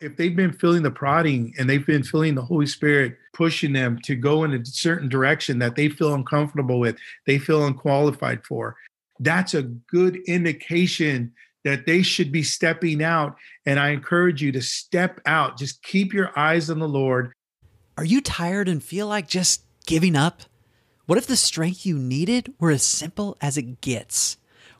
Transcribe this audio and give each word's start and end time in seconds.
if 0.00 0.16
they've 0.16 0.36
been 0.36 0.52
feeling 0.52 0.82
the 0.82 0.90
prodding 0.90 1.54
and 1.58 1.68
they've 1.68 1.86
been 1.86 2.02
feeling 2.02 2.34
the 2.34 2.42
Holy 2.42 2.66
Spirit 2.66 3.16
pushing 3.32 3.72
them 3.72 3.98
to 4.04 4.14
go 4.14 4.44
in 4.44 4.52
a 4.52 4.64
certain 4.64 5.08
direction 5.08 5.58
that 5.58 5.74
they 5.74 5.88
feel 5.88 6.14
uncomfortable 6.14 6.78
with, 6.78 6.96
they 7.26 7.38
feel 7.38 7.66
unqualified 7.66 8.44
for, 8.44 8.76
that's 9.20 9.54
a 9.54 9.62
good 9.62 10.16
indication 10.26 11.32
that 11.64 11.86
they 11.86 12.02
should 12.02 12.30
be 12.30 12.42
stepping 12.42 13.02
out. 13.02 13.36
And 13.64 13.80
I 13.80 13.90
encourage 13.90 14.42
you 14.42 14.52
to 14.52 14.60
step 14.60 15.20
out. 15.26 15.58
Just 15.58 15.82
keep 15.82 16.12
your 16.12 16.38
eyes 16.38 16.68
on 16.70 16.78
the 16.78 16.88
Lord. 16.88 17.32
Are 17.96 18.04
you 18.04 18.20
tired 18.20 18.68
and 18.68 18.82
feel 18.82 19.06
like 19.06 19.26
just 19.26 19.64
giving 19.86 20.14
up? 20.14 20.42
What 21.06 21.18
if 21.18 21.26
the 21.26 21.36
strength 21.36 21.86
you 21.86 21.98
needed 21.98 22.52
were 22.60 22.70
as 22.70 22.82
simple 22.82 23.36
as 23.40 23.56
it 23.56 23.80
gets? 23.80 24.36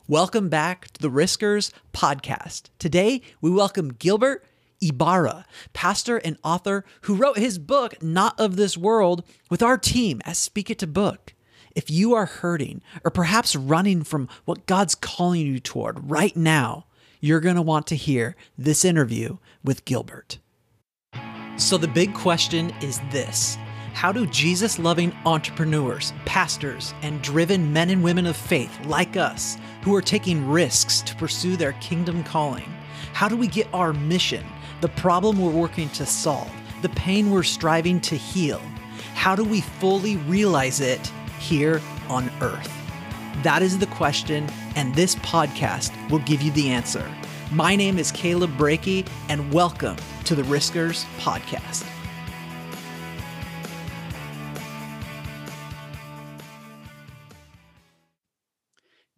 Welcome 0.07 0.47
back 0.47 0.89
to 0.91 1.01
the 1.01 1.09
Riskers 1.09 1.71
podcast. 1.93 2.69
Today, 2.79 3.21
we 3.41 3.49
welcome 3.49 3.93
Gilbert 3.93 4.45
Ybarra, 4.81 5.45
pastor 5.73 6.17
and 6.17 6.37
author 6.43 6.85
who 7.01 7.15
wrote 7.15 7.37
his 7.37 7.57
book, 7.57 8.01
Not 8.01 8.39
of 8.39 8.55
This 8.55 8.77
World, 8.77 9.23
with 9.49 9.63
our 9.63 9.77
team 9.77 10.21
at 10.25 10.37
Speak 10.37 10.69
It 10.69 10.79
to 10.79 10.87
Book. 10.87 11.33
If 11.75 11.91
you 11.91 12.13
are 12.13 12.25
hurting 12.25 12.81
or 13.03 13.11
perhaps 13.11 13.55
running 13.55 14.03
from 14.03 14.27
what 14.45 14.65
God's 14.65 14.95
calling 14.95 15.45
you 15.45 15.59
toward 15.59 16.09
right 16.09 16.35
now, 16.35 16.85
you're 17.19 17.39
going 17.39 17.55
to 17.55 17.61
want 17.61 17.87
to 17.87 17.95
hear 17.95 18.35
this 18.57 18.85
interview 18.85 19.37
with 19.63 19.85
Gilbert. 19.85 20.39
So, 21.57 21.77
the 21.77 21.87
big 21.87 22.13
question 22.13 22.71
is 22.81 22.99
this 23.11 23.57
How 23.93 24.11
do 24.11 24.27
Jesus 24.27 24.77
loving 24.77 25.15
entrepreneurs, 25.25 26.13
pastors, 26.25 26.93
and 27.01 27.21
driven 27.21 27.73
men 27.73 27.89
and 27.89 28.03
women 28.03 28.27
of 28.27 28.37
faith 28.37 28.77
like 28.85 29.17
us, 29.17 29.57
who 29.81 29.95
are 29.95 30.01
taking 30.01 30.47
risks 30.47 31.01
to 31.01 31.15
pursue 31.15 31.57
their 31.57 31.73
kingdom 31.73 32.23
calling, 32.23 32.71
how 33.13 33.27
do 33.27 33.35
we 33.35 33.47
get 33.47 33.67
our 33.73 33.93
mission? 33.93 34.45
The 34.79 34.89
problem 34.89 35.41
we're 35.41 35.49
working 35.49 35.89
to 35.89 36.05
solve, 36.05 36.51
the 36.83 36.89
pain 36.89 37.31
we're 37.31 37.41
striving 37.41 37.99
to 38.01 38.15
heal. 38.15 38.61
How 39.15 39.35
do 39.35 39.43
we 39.43 39.61
fully 39.61 40.17
realize 40.17 40.81
it 40.81 41.11
here 41.39 41.81
on 42.09 42.29
earth? 42.41 42.71
That 43.41 43.63
is 43.63 43.79
the 43.79 43.87
question, 43.87 44.47
and 44.75 44.93
this 44.93 45.15
podcast 45.15 45.91
will 46.11 46.19
give 46.19 46.43
you 46.43 46.51
the 46.51 46.69
answer. 46.69 47.11
My 47.51 47.75
name 47.75 47.97
is 47.97 48.11
Caleb 48.11 48.55
Breakey, 48.55 49.07
and 49.29 49.51
welcome 49.51 49.97
to 50.25 50.35
the 50.35 50.43
Riskers 50.43 51.05
Podcast. 51.17 51.83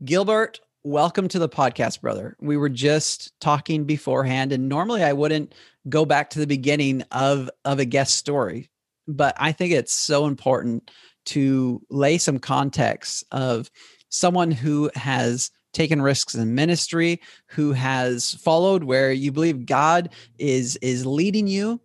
Gilbert, 0.06 0.62
welcome 0.84 1.28
to 1.28 1.40
the 1.40 1.50
podcast, 1.50 2.02
brother. 2.02 2.36
We 2.40 2.58
were 2.58 2.70
just 2.70 3.38
talking 3.40 3.84
beforehand, 3.84 4.52
and 4.52 4.70
normally 4.70 5.04
I 5.04 5.14
wouldn't 5.14 5.54
go 5.88 6.06
back 6.06 6.30
to 6.32 6.40
the 6.40 6.48
beginning 6.48 7.04
of 7.12 7.50
of 7.66 7.80
a 7.80 7.86
guest 7.86 8.16
story, 8.16 8.70
but 9.08 9.36
I 9.38 9.52
think 9.52 9.74
it's 9.74 9.94
so 9.94 10.26
important 10.26 10.92
to 11.26 11.82
lay 11.90 12.18
some 12.18 12.40
context 12.40 13.24
of 13.32 13.70
someone 14.10 14.52
who 14.52 14.90
has 14.96 15.52
taken 15.74 16.02
risks 16.02 16.34
in 16.34 16.56
ministry, 16.56 17.22
who 17.48 17.74
has 17.74 18.34
followed 18.36 18.84
where 18.84 19.12
you 19.12 19.32
believe 19.32 19.66
God 19.66 20.10
is 20.38 20.78
is 20.78 21.06
leading 21.06 21.48
you, 21.48 21.80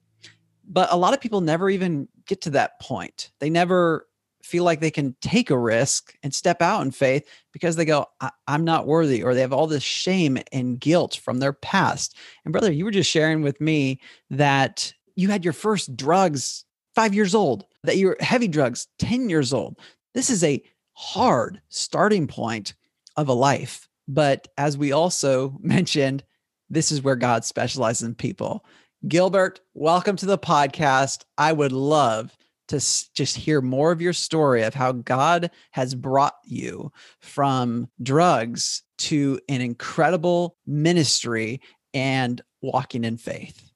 but 0.67 0.93
a 0.93 0.97
lot 0.97 1.15
of 1.15 1.21
people 1.21 1.41
never 1.41 1.69
even 1.69 2.09
get 2.27 2.43
to 2.43 2.51
that 2.51 2.81
point. 2.81 3.31
They 3.41 3.51
never 3.51 4.07
feel 4.45 4.63
like 4.63 4.81
they 4.81 4.91
can 4.91 5.17
take 5.23 5.51
a 5.51 5.59
risk 5.59 6.15
and 6.23 6.35
step 6.35 6.61
out 6.61 6.83
in 6.83 6.91
faith 6.91 7.27
because 7.51 7.77
they 7.77 7.85
go, 7.87 8.07
I- 8.21 8.31
am 8.47 8.63
not 8.63 8.87
worthy, 8.87 9.23
or 9.23 9.35
they 9.35 9.41
have 9.41 9.55
all 9.55 9.67
this 9.67 9.83
shame 9.83 10.39
and 10.53 10.79
guilt 10.79 11.17
from 11.17 11.39
their 11.39 11.55
past. 11.55 12.15
And 12.45 12.53
brother, 12.53 12.71
you 12.71 12.85
were 12.85 12.91
just 12.91 13.11
sharing 13.11 13.41
with 13.41 13.59
me 13.61 14.01
that 14.31 14.93
you 15.17 15.31
had 15.31 15.45
your 15.45 15.55
first 15.55 15.97
drugs 15.97 16.65
five 16.95 17.15
years 17.15 17.35
old, 17.35 17.65
that 17.85 17.97
you 17.97 18.09
were 18.09 18.17
heavy 18.21 18.47
drugs 18.47 18.87
10 18.99 19.31
years 19.31 19.55
old. 19.55 19.79
This 20.13 20.29
is 20.29 20.45
a 20.45 20.63
hard 20.93 21.61
starting 21.71 22.27
point 22.27 22.75
of 23.17 23.29
a 23.29 23.33
life. 23.33 23.89
But 24.07 24.49
as 24.59 24.77
we 24.77 24.93
also 24.93 25.57
mentioned, 25.61 26.23
this 26.69 26.93
is 26.93 27.03
where 27.03 27.17
God 27.17 27.47
specializes 27.47 28.03
in 28.03 28.15
people. 28.15 28.65
Gilbert, 29.09 29.61
welcome 29.73 30.17
to 30.17 30.27
the 30.27 30.39
podcast. 30.39 31.25
I 31.39 31.53
would 31.53 31.73
love 31.73 32.37
to 32.69 32.77
just 32.77 33.37
hear 33.37 33.61
more 33.61 33.93
of 33.93 34.01
your 34.01 34.13
story 34.13 34.63
of 34.63 34.75
how 34.75 34.93
God 34.93 35.51
has 35.73 35.95
brought 35.95 36.37
you 36.45 36.93
from 37.21 37.89
drugs 38.03 38.83
to 38.99 39.41
an 39.49 39.61
incredible 39.61 40.57
ministry 40.67 41.61
and 41.93 42.41
walking 42.63 43.05
in 43.05 43.17
faith. 43.17 43.71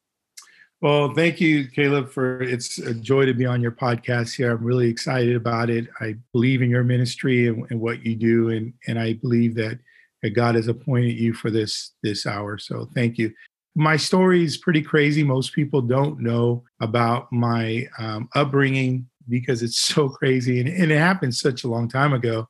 Well, 0.81 1.13
thank 1.13 1.41
you, 1.41 1.67
Caleb, 1.69 2.09
for 2.11 2.41
it's 2.41 2.79
a 2.79 2.95
joy 2.95 3.27
to 3.27 3.35
be 3.35 3.45
on 3.45 3.61
your 3.61 3.73
podcast 3.73 4.37
here. 4.37 4.53
I'm 4.53 4.63
really 4.63 4.89
excited 4.89 5.35
about 5.35 5.71
it. 5.71 5.89
I 6.01 6.15
believe 6.33 6.63
in 6.63 6.71
your 6.71 6.85
ministry 6.85 7.49
and, 7.49 7.67
and 7.71 7.81
what 7.81 8.07
you 8.07 8.15
do, 8.15 8.51
and 8.51 8.73
and 8.87 8.97
I 8.97 9.15
believe 9.15 9.57
that, 9.57 9.81
that 10.23 10.31
God 10.31 10.55
has 10.55 10.69
appointed 10.69 11.19
you 11.19 11.35
for 11.35 11.51
this 11.51 11.95
this 12.05 12.27
hour. 12.27 12.59
So 12.59 12.89
thank 12.95 13.19
you 13.19 13.35
my 13.79 13.97
story 13.97 14.43
is 14.43 14.57
pretty 14.57 14.83
crazy. 14.83 15.23
Most 15.23 15.53
people 15.53 15.81
don't 15.81 16.19
know 16.19 16.65
about 16.81 17.33
my 17.33 17.87
um, 17.97 18.29
upbringing 18.35 19.09
because 19.29 19.63
it's 19.63 19.79
so 19.95 20.09
crazy 20.09 20.59
and, 20.59 20.69
and, 20.69 20.91
it 20.91 20.99
happened 20.99 21.35
such 21.35 21.63
a 21.63 21.69
long 21.69 21.89
time 21.89 22.13
ago. 22.13 22.49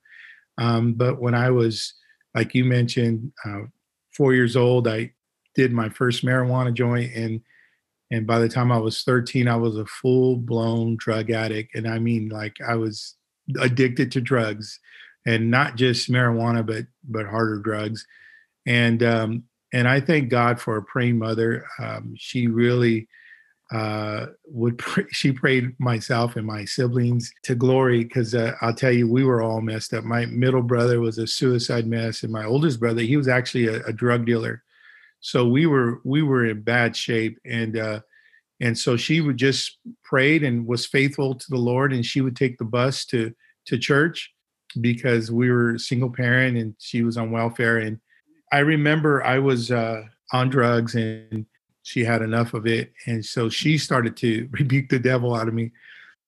Um, 0.57 0.95
but 0.95 1.21
when 1.21 1.35
I 1.35 1.51
was, 1.51 1.93
like 2.35 2.55
you 2.55 2.65
mentioned, 2.65 3.31
uh, 3.45 3.65
four 4.17 4.33
years 4.33 4.57
old, 4.57 4.89
I 4.89 5.13
did 5.55 5.71
my 5.71 5.91
first 5.91 6.25
marijuana 6.25 6.73
joint, 6.73 7.15
and 7.15 7.41
and 8.11 8.27
by 8.27 8.39
the 8.39 8.49
time 8.49 8.73
I 8.73 8.79
was 8.79 9.03
13, 9.03 9.49
I 9.49 9.57
was 9.57 9.77
a 9.77 9.85
full 9.87 10.37
blown 10.37 10.97
drug 10.97 11.31
addict, 11.31 11.75
and 11.75 11.87
I 11.87 11.99
mean 11.99 12.29
like 12.31 12.57
I 12.67 12.75
was 12.75 13.17
addicted 13.61 14.11
to 14.13 14.21
drugs, 14.21 14.81
and 15.27 15.51
not 15.51 15.77
just 15.77 16.11
marijuana, 16.11 16.67
but 16.67 16.87
but 17.05 17.27
harder 17.27 17.59
drugs. 17.59 18.07
And 18.67 19.03
um, 19.03 19.45
and 19.73 19.89
I 19.89 20.01
thank 20.01 20.29
God 20.29 20.61
for 20.61 20.77
a 20.77 20.83
praying 20.83 21.19
mother. 21.19 21.67
Um, 21.79 22.15
she 22.17 22.47
really 22.47 23.09
uh, 23.71 24.27
would 24.47 24.79
pray, 24.79 25.05
she 25.11 25.33
prayed 25.33 25.79
myself 25.79 26.37
and 26.37 26.47
my 26.47 26.65
siblings 26.65 27.33
to 27.45 27.55
glory 27.55 28.05
because 28.05 28.35
uh, 28.35 28.55
I'll 28.61 28.75
tell 28.75 28.93
you 28.93 29.11
we 29.11 29.25
were 29.25 29.43
all 29.43 29.61
messed 29.61 29.93
up. 29.95 30.05
My 30.05 30.27
middle 30.27 30.63
brother 30.63 31.01
was 31.01 31.19
a 31.19 31.27
suicide 31.27 31.87
mess, 31.87 32.23
and 32.23 32.33
my 32.33 32.45
oldest 32.45 32.81
brother 32.81 33.03
he 33.03 33.17
was 33.17 33.29
actually 33.29 33.69
a, 33.69 33.85
a 33.85 33.93
drug 33.93 34.27
dealer. 34.27 34.63
So 35.21 35.47
we 35.47 35.67
were 35.67 36.01
we 36.05 36.23
were 36.23 36.47
in 36.47 36.63
bad 36.63 36.97
shape, 36.97 37.39
and 37.45 37.77
uh, 37.77 38.01
and 38.61 38.79
so 38.79 38.97
she 38.97 39.21
would 39.21 39.37
just 39.37 39.79
prayed 40.03 40.43
and 40.43 40.67
was 40.67 40.87
faithful 40.87 41.35
to 41.35 41.47
the 41.51 41.59
Lord, 41.59 41.93
and 41.93 42.05
she 42.05 42.21
would 42.21 42.37
take 42.37 42.59
the 42.59 42.65
bus 42.65 43.05
to 43.07 43.35
to 43.67 43.79
church 43.79 44.33
because 44.81 45.31
we 45.31 45.51
were 45.51 45.79
single 45.79 46.11
parent 46.11 46.57
and 46.57 46.75
she 46.79 47.03
was 47.03 47.17
on 47.17 47.31
welfare 47.31 47.79
and 47.79 47.99
I 48.53 48.59
remember 48.59 49.25
I 49.25 49.39
was 49.39 49.71
uh, 49.71 50.03
on 50.33 50.49
drugs 50.49 50.95
and 50.95 51.47
she 51.83 52.05
had 52.05 52.23
enough 52.23 52.55
of 52.55 52.67
it. 52.67 52.93
And 53.07 53.25
so 53.25 53.49
she 53.49 53.79
started 53.79 54.17
to 54.19 54.49
rebuke 54.53 54.89
the 54.89 54.99
devil 54.99 55.35
out 55.35 55.49
of 55.49 55.55
me. 55.55 55.73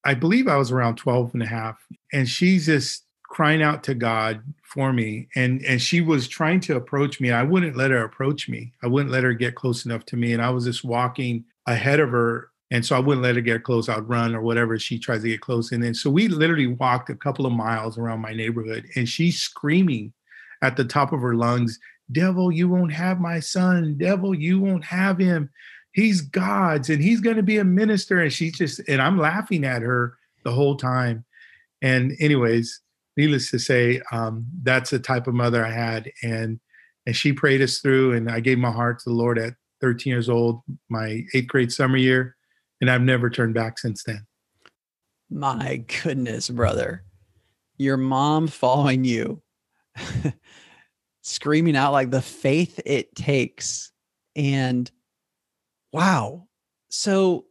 I 0.03 0.15
believe 0.15 0.47
I 0.47 0.57
was 0.57 0.71
around 0.71 0.95
12 0.95 1.33
and 1.33 1.43
a 1.43 1.47
half. 1.47 1.77
And 2.11 2.27
she's 2.27 2.65
just 2.65 3.05
crying 3.23 3.61
out 3.61 3.83
to 3.83 3.93
God 3.93 4.41
for 4.63 4.91
me. 4.91 5.29
And 5.35 5.63
and 5.63 5.81
she 5.81 6.01
was 6.01 6.27
trying 6.27 6.59
to 6.61 6.75
approach 6.75 7.21
me. 7.21 7.31
I 7.31 7.43
wouldn't 7.43 7.77
let 7.77 7.91
her 7.91 8.03
approach 8.03 8.49
me. 8.49 8.73
I 8.83 8.87
wouldn't 8.87 9.11
let 9.11 9.23
her 9.23 9.33
get 9.33 9.55
close 9.55 9.85
enough 9.85 10.05
to 10.07 10.17
me. 10.17 10.33
And 10.33 10.41
I 10.41 10.49
was 10.49 10.65
just 10.65 10.83
walking 10.83 11.45
ahead 11.67 11.99
of 11.99 12.09
her. 12.09 12.49
And 12.71 12.85
so 12.85 12.95
I 12.95 12.99
wouldn't 12.99 13.23
let 13.23 13.35
her 13.35 13.41
get 13.41 13.63
close. 13.63 13.87
I'd 13.87 14.09
run 14.09 14.33
or 14.33 14.41
whatever 14.41 14.79
she 14.79 14.97
tries 14.97 15.21
to 15.21 15.27
get 15.27 15.41
close. 15.41 15.71
And 15.71 15.83
then 15.83 15.93
so 15.93 16.09
we 16.09 16.27
literally 16.27 16.67
walked 16.67 17.09
a 17.09 17.15
couple 17.15 17.45
of 17.45 17.53
miles 17.53 17.97
around 17.97 18.21
my 18.21 18.33
neighborhood 18.33 18.87
and 18.95 19.07
she's 19.07 19.39
screaming 19.39 20.13
at 20.61 20.75
the 20.75 20.85
top 20.85 21.13
of 21.13 21.21
her 21.21 21.35
lungs 21.35 21.79
Devil, 22.11 22.51
you 22.51 22.69
won't 22.69 22.93
have 22.93 23.19
my 23.19 23.39
son. 23.39 23.95
Devil, 23.97 24.33
you 24.33 24.59
won't 24.59 24.83
have 24.85 25.17
him. 25.17 25.49
He's 25.93 26.21
God's 26.21 26.89
and 26.89 27.03
he's 27.03 27.19
going 27.19 27.35
to 27.35 27.43
be 27.43 27.57
a 27.57 27.63
minister. 27.63 28.19
And 28.19 28.31
she's 28.31 28.57
just, 28.57 28.79
and 28.87 29.01
I'm 29.01 29.17
laughing 29.17 29.65
at 29.65 29.81
her 29.81 30.17
the 30.43 30.51
whole 30.51 30.75
time. 30.75 31.25
And, 31.81 32.15
anyways, 32.19 32.79
needless 33.17 33.51
to 33.51 33.59
say, 33.59 34.01
um, 34.11 34.45
that's 34.63 34.91
the 34.91 34.99
type 34.99 35.27
of 35.27 35.33
mother 35.33 35.65
I 35.65 35.71
had. 35.71 36.11
And, 36.23 36.59
and 37.05 37.15
she 37.15 37.33
prayed 37.33 37.61
us 37.61 37.79
through. 37.79 38.13
And 38.13 38.29
I 38.29 38.39
gave 38.39 38.57
my 38.57 38.71
heart 38.71 38.99
to 38.99 39.09
the 39.09 39.15
Lord 39.15 39.37
at 39.37 39.53
13 39.81 40.11
years 40.11 40.29
old, 40.29 40.61
my 40.89 41.23
eighth 41.33 41.47
grade 41.47 41.71
summer 41.71 41.97
year. 41.97 42.35
And 42.79 42.89
I've 42.89 43.01
never 43.01 43.29
turned 43.29 43.53
back 43.53 43.79
since 43.79 44.03
then. 44.03 44.25
My 45.29 45.83
goodness, 46.03 46.49
brother. 46.49 47.03
Your 47.77 47.97
mom 47.97 48.47
following 48.47 49.03
you 49.03 49.41
screaming 51.21 51.75
out 51.75 51.91
like 51.91 52.11
the 52.11 52.21
faith 52.21 52.79
it 52.85 53.15
takes. 53.15 53.91
And 54.35 54.89
wow. 55.91 56.47
So 56.89 57.45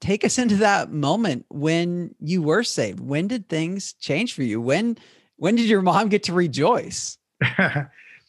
take 0.00 0.24
us 0.24 0.38
into 0.38 0.56
that 0.56 0.90
moment 0.90 1.46
when 1.48 2.14
you 2.20 2.42
were 2.42 2.62
saved. 2.62 3.00
When 3.00 3.28
did 3.28 3.48
things 3.48 3.92
change 3.94 4.34
for 4.34 4.42
you? 4.42 4.60
When 4.60 4.98
when 5.36 5.56
did 5.56 5.66
your 5.66 5.82
mom 5.82 6.08
get 6.08 6.22
to 6.24 6.34
rejoice? 6.34 7.16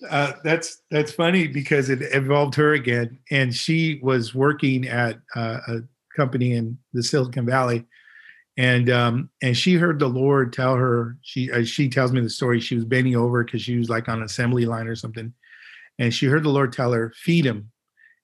uh, 0.09 0.33
that's 0.43 0.81
that's 0.89 1.11
funny 1.11 1.47
because 1.47 1.89
it 1.89 2.01
involved 2.13 2.55
her 2.55 2.73
again, 2.73 3.19
and 3.29 3.53
she 3.53 3.99
was 4.01 4.33
working 4.33 4.87
at 4.87 5.19
uh, 5.35 5.59
a 5.67 5.79
company 6.15 6.53
in 6.53 6.77
the 6.93 7.03
Silicon 7.03 7.45
Valley, 7.45 7.85
and 8.61 8.91
um, 8.91 9.29
and 9.41 9.57
she 9.57 9.73
heard 9.73 9.97
the 9.97 10.07
Lord 10.07 10.53
tell 10.53 10.75
her. 10.75 11.17
She 11.23 11.51
uh, 11.51 11.63
she 11.63 11.89
tells 11.89 12.11
me 12.11 12.21
the 12.21 12.29
story. 12.29 12.59
She 12.59 12.75
was 12.75 12.85
bending 12.85 13.15
over 13.15 13.43
because 13.43 13.63
she 13.63 13.75
was 13.75 13.89
like 13.89 14.07
on 14.07 14.21
assembly 14.21 14.67
line 14.67 14.87
or 14.87 14.95
something, 14.95 15.33
and 15.97 16.13
she 16.13 16.27
heard 16.27 16.43
the 16.43 16.49
Lord 16.49 16.71
tell 16.71 16.91
her, 16.93 17.11
"Feed 17.15 17.43
him." 17.43 17.71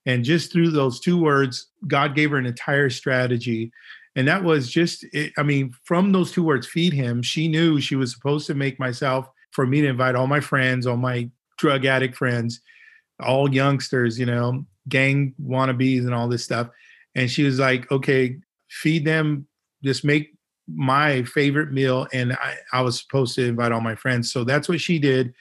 And 0.06 0.24
just 0.24 0.54
through 0.54 0.70
those 0.70 1.00
two 1.00 1.20
words, 1.20 1.72
God 1.88 2.14
gave 2.14 2.30
her 2.30 2.38
an 2.38 2.46
entire 2.46 2.92
strategy. 2.92 3.72
And 4.16 4.28
that 4.28 4.44
was 4.44 4.72
just, 4.72 5.04
it, 5.12 5.34
I 5.38 5.44
mean, 5.44 5.74
from 5.84 6.12
those 6.12 6.32
two 6.32 6.44
words, 6.44 6.66
feed 6.66 6.94
him, 6.94 7.22
she 7.22 7.48
knew 7.48 7.82
she 7.82 7.96
was 7.96 8.14
supposed 8.14 8.48
to 8.48 8.56
make 8.56 8.80
myself 8.80 9.28
for 9.52 9.68
me 9.68 9.82
to 9.82 9.88
invite 9.88 10.16
all 10.16 10.26
my 10.26 10.40
friends, 10.40 10.88
all 10.88 10.98
my 10.98 11.30
drug 11.58 11.86
addict 11.86 12.16
friends, 12.16 12.62
all 13.20 13.54
youngsters, 13.54 14.18
you 14.18 14.26
know, 14.26 14.66
gang 14.88 15.36
wannabes 15.44 16.06
and 16.06 16.14
all 16.14 16.30
this 16.30 16.44
stuff. 16.44 16.70
And 17.14 17.30
she 17.30 17.44
was 17.44 17.60
like, 17.60 17.92
okay, 17.92 18.38
feed 18.70 19.04
them, 19.04 19.46
just 19.84 20.06
make 20.06 20.34
my 20.68 21.24
favorite 21.24 21.72
meal. 21.72 22.08
And 22.14 22.34
I, 22.34 22.56
I 22.74 22.82
was 22.82 23.00
supposed 23.00 23.36
to 23.36 23.46
invite 23.46 23.72
all 23.72 23.82
my 23.82 23.96
friends. 23.96 24.32
So 24.32 24.44
that's 24.44 24.68
what 24.68 24.82
she 24.82 25.00
did. 25.00 25.34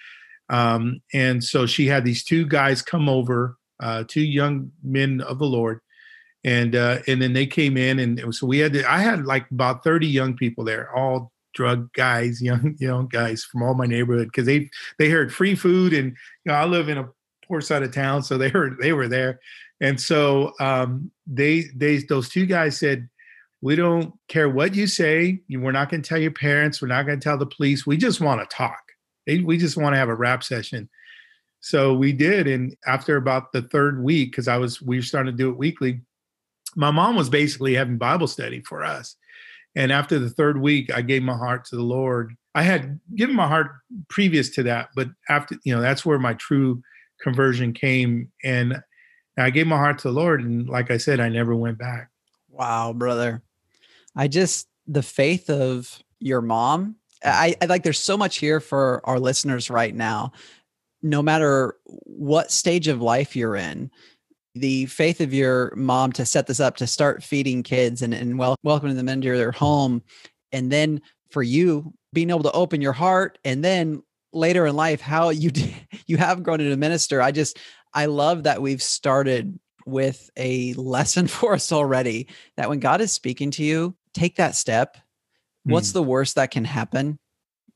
Um, 0.48 1.00
and 1.12 1.42
so 1.42 1.66
she 1.66 1.86
had 1.86 2.04
these 2.04 2.24
two 2.24 2.46
guys 2.46 2.82
come 2.82 3.08
over, 3.08 3.56
uh, 3.80 4.04
two 4.06 4.22
young 4.22 4.70
men 4.82 5.20
of 5.20 5.38
the 5.38 5.46
Lord. 5.46 5.80
And 6.44 6.76
uh, 6.76 6.98
and 7.08 7.20
then 7.20 7.32
they 7.32 7.46
came 7.46 7.76
in, 7.76 7.98
and 7.98 8.32
so 8.32 8.46
we 8.46 8.58
had 8.58 8.72
to, 8.74 8.88
I 8.88 8.98
had 8.98 9.26
like 9.26 9.50
about 9.50 9.82
30 9.82 10.06
young 10.06 10.36
people 10.36 10.62
there, 10.62 10.94
all 10.96 11.32
drug 11.54 11.92
guys, 11.94 12.40
young 12.42 12.76
young 12.78 13.08
guys 13.08 13.42
from 13.42 13.64
all 13.64 13.74
my 13.74 13.86
neighborhood 13.86 14.28
because 14.28 14.46
they 14.46 14.70
they 15.00 15.08
heard 15.08 15.34
free 15.34 15.56
food 15.56 15.92
and 15.92 16.10
you 16.44 16.52
know 16.52 16.54
I 16.54 16.64
live 16.64 16.88
in 16.88 16.98
a 16.98 17.08
poor 17.48 17.60
side 17.60 17.82
of 17.82 17.92
town, 17.92 18.22
so 18.22 18.38
they 18.38 18.48
heard 18.48 18.76
they 18.80 18.92
were 18.92 19.08
there, 19.08 19.40
and 19.80 20.00
so 20.00 20.52
um, 20.60 21.10
they 21.26 21.64
they 21.74 21.96
those 22.08 22.28
two 22.28 22.46
guys 22.46 22.78
said. 22.78 23.08
We 23.62 23.74
don't 23.74 24.12
care 24.28 24.48
what 24.48 24.74
you 24.74 24.86
say. 24.86 25.40
We're 25.48 25.72
not 25.72 25.90
going 25.90 26.02
to 26.02 26.08
tell 26.08 26.18
your 26.18 26.30
parents. 26.30 26.80
We're 26.80 26.88
not 26.88 27.06
going 27.06 27.18
to 27.18 27.24
tell 27.24 27.38
the 27.38 27.46
police. 27.46 27.86
We 27.86 27.96
just 27.96 28.20
want 28.20 28.40
to 28.40 28.56
talk. 28.56 28.82
We 29.26 29.58
just 29.58 29.76
want 29.76 29.94
to 29.94 29.98
have 29.98 30.08
a 30.08 30.14
rap 30.14 30.44
session. 30.44 30.88
So 31.60 31.94
we 31.94 32.12
did. 32.12 32.46
And 32.46 32.76
after 32.86 33.16
about 33.16 33.52
the 33.52 33.62
third 33.62 34.04
week, 34.04 34.30
because 34.30 34.46
I 34.46 34.56
was, 34.56 34.80
we 34.80 34.96
were 34.96 35.02
starting 35.02 35.32
to 35.32 35.36
do 35.36 35.50
it 35.50 35.56
weekly, 35.56 36.02
my 36.76 36.90
mom 36.90 37.16
was 37.16 37.30
basically 37.30 37.74
having 37.74 37.98
Bible 37.98 38.28
study 38.28 38.60
for 38.60 38.84
us. 38.84 39.16
And 39.74 39.90
after 39.90 40.18
the 40.18 40.30
third 40.30 40.60
week, 40.60 40.94
I 40.94 41.02
gave 41.02 41.22
my 41.22 41.36
heart 41.36 41.64
to 41.66 41.76
the 41.76 41.82
Lord. 41.82 42.34
I 42.54 42.62
had 42.62 43.00
given 43.14 43.34
my 43.34 43.48
heart 43.48 43.72
previous 44.08 44.50
to 44.50 44.62
that, 44.64 44.90
but 44.94 45.08
after, 45.28 45.56
you 45.64 45.74
know, 45.74 45.80
that's 45.80 46.06
where 46.06 46.18
my 46.18 46.34
true 46.34 46.82
conversion 47.20 47.72
came. 47.72 48.30
And 48.44 48.80
I 49.38 49.50
gave 49.50 49.66
my 49.66 49.76
heart 49.76 49.98
to 49.98 50.08
the 50.08 50.14
Lord. 50.14 50.42
And 50.42 50.68
like 50.68 50.90
I 50.90 50.98
said, 50.98 51.20
I 51.20 51.28
never 51.28 51.54
went 51.56 51.78
back. 51.78 52.10
Wow, 52.48 52.92
brother. 52.92 53.42
I 54.16 54.28
just, 54.28 54.68
the 54.86 55.02
faith 55.02 55.50
of 55.50 56.02
your 56.20 56.40
mom, 56.40 56.86
mm. 56.86 56.94
I, 57.24 57.54
I 57.60 57.66
like 57.66 57.82
there's 57.82 57.98
so 57.98 58.16
much 58.16 58.38
here 58.38 58.60
for 58.60 59.00
our 59.04 59.18
listeners 59.18 59.70
right 59.70 59.94
now. 59.94 60.32
No 61.02 61.22
matter 61.22 61.76
what 61.84 62.50
stage 62.50 62.88
of 62.88 63.00
life 63.00 63.36
you're 63.36 63.56
in, 63.56 63.90
the 64.56 64.86
faith 64.86 65.20
of 65.20 65.34
your 65.34 65.72
mom 65.76 66.12
to 66.12 66.24
set 66.24 66.46
this 66.46 66.60
up 66.60 66.76
to 66.76 66.86
start 66.86 67.22
feeding 67.22 67.62
kids 67.62 68.00
and, 68.00 68.14
and 68.14 68.38
wel- 68.38 68.56
welcoming 68.62 68.96
them 68.96 69.08
into 69.08 69.36
their 69.36 69.52
home 69.52 70.02
and 70.50 70.72
then 70.72 71.00
for 71.30 71.42
you 71.42 71.92
being 72.12 72.30
able 72.30 72.42
to 72.42 72.52
open 72.52 72.80
your 72.80 72.94
heart 72.94 73.38
and 73.44 73.62
then 73.62 74.02
later 74.32 74.66
in 74.66 74.74
life 74.74 75.00
how 75.00 75.28
you 75.28 75.50
you 76.06 76.16
have 76.16 76.42
grown 76.42 76.60
into 76.60 76.72
a 76.72 76.76
minister 76.76 77.20
i 77.20 77.30
just 77.30 77.58
i 77.92 78.06
love 78.06 78.44
that 78.44 78.62
we've 78.62 78.82
started 78.82 79.58
with 79.84 80.30
a 80.36 80.72
lesson 80.74 81.26
for 81.26 81.54
us 81.54 81.70
already 81.70 82.26
that 82.56 82.68
when 82.68 82.80
god 82.80 83.00
is 83.00 83.12
speaking 83.12 83.50
to 83.50 83.62
you 83.62 83.94
take 84.16 84.36
that 84.36 84.56
step 84.56 84.96
mm. 85.66 85.72
what's 85.72 85.92
hmm. 85.92 85.98
the 85.98 86.02
worst 86.02 86.34
that 86.34 86.50
can 86.50 86.64
happen 86.64 87.18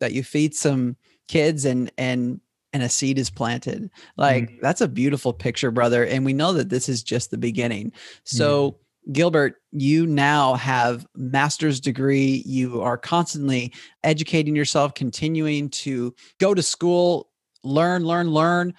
that 0.00 0.12
you 0.12 0.22
feed 0.22 0.54
some 0.54 0.96
kids 1.28 1.64
and 1.64 1.92
and 1.96 2.40
and 2.72 2.82
a 2.82 2.88
seed 2.88 3.19
is 3.19 3.31
planted. 3.31 3.90
Like 4.16 4.50
mm 4.50 4.60
that's 4.60 4.82
a 4.82 4.88
beautiful 4.88 5.32
picture, 5.32 5.70
brother. 5.70 6.04
And 6.04 6.25
we 6.25 6.34
know 6.34 6.52
that 6.52 6.69
this 6.69 6.88
is 6.88 7.02
just 7.02 7.31
the 7.31 7.38
beginning. 7.38 7.92
So, 8.25 8.72
mm 8.72 8.75
Gilbert, 9.12 9.56
you 9.72 10.06
now 10.06 10.54
have 10.54 11.06
master's 11.16 11.81
degree. 11.81 12.43
You 12.44 12.82
are 12.82 12.98
constantly 12.98 13.72
educating 14.04 14.54
yourself, 14.54 14.93
continuing 14.93 15.70
to 15.70 16.14
go 16.38 16.52
to 16.52 16.62
school, 16.62 17.31
learn, 17.64 18.04
learn, 18.04 18.31
learn. 18.31 18.75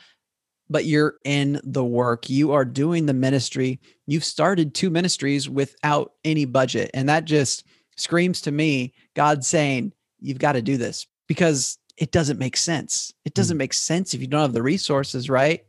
But 0.72 0.86
you're 0.86 1.16
in 1.26 1.60
the 1.64 1.84
work. 1.84 2.30
You 2.30 2.54
are 2.54 2.66
doing 2.66 3.06
the 3.06 3.14
ministry. 3.14 3.80
You've 4.08 4.24
started 4.24 4.74
two 4.74 4.90
ministries 4.90 5.50
without 5.50 6.14
any 6.24 6.46
budget. 6.46 6.90
And 6.94 7.10
that 7.10 7.26
just 7.26 7.66
screams 7.98 8.42
to 8.42 8.52
me 8.52 8.94
God 9.16 9.44
saying, 9.44 9.94
You've 10.20 10.40
got 10.40 10.54
to 10.54 10.62
do 10.62 10.78
this 10.78 11.08
because 11.28 11.78
it 11.98 12.12
doesn't 12.12 12.40
make 12.40 12.56
sense. 12.56 13.14
It 13.26 13.34
doesn't 13.34 13.56
mm. 13.56 13.60
make 13.60 13.74
sense 13.74 14.14
if 14.14 14.22
you 14.22 14.28
don't 14.28 14.42
have 14.42 14.54
the 14.54 14.64
resources, 14.64 15.30
right? 15.30 15.66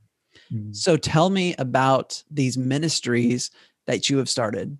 Mm. 0.53 0.75
So 0.75 0.97
tell 0.97 1.31
me 1.31 1.55
about 1.59 2.23
these 2.31 2.59
ministries 2.59 3.51
that 3.87 4.09
you 4.09 4.19
have 4.19 4.29
started. 4.29 4.79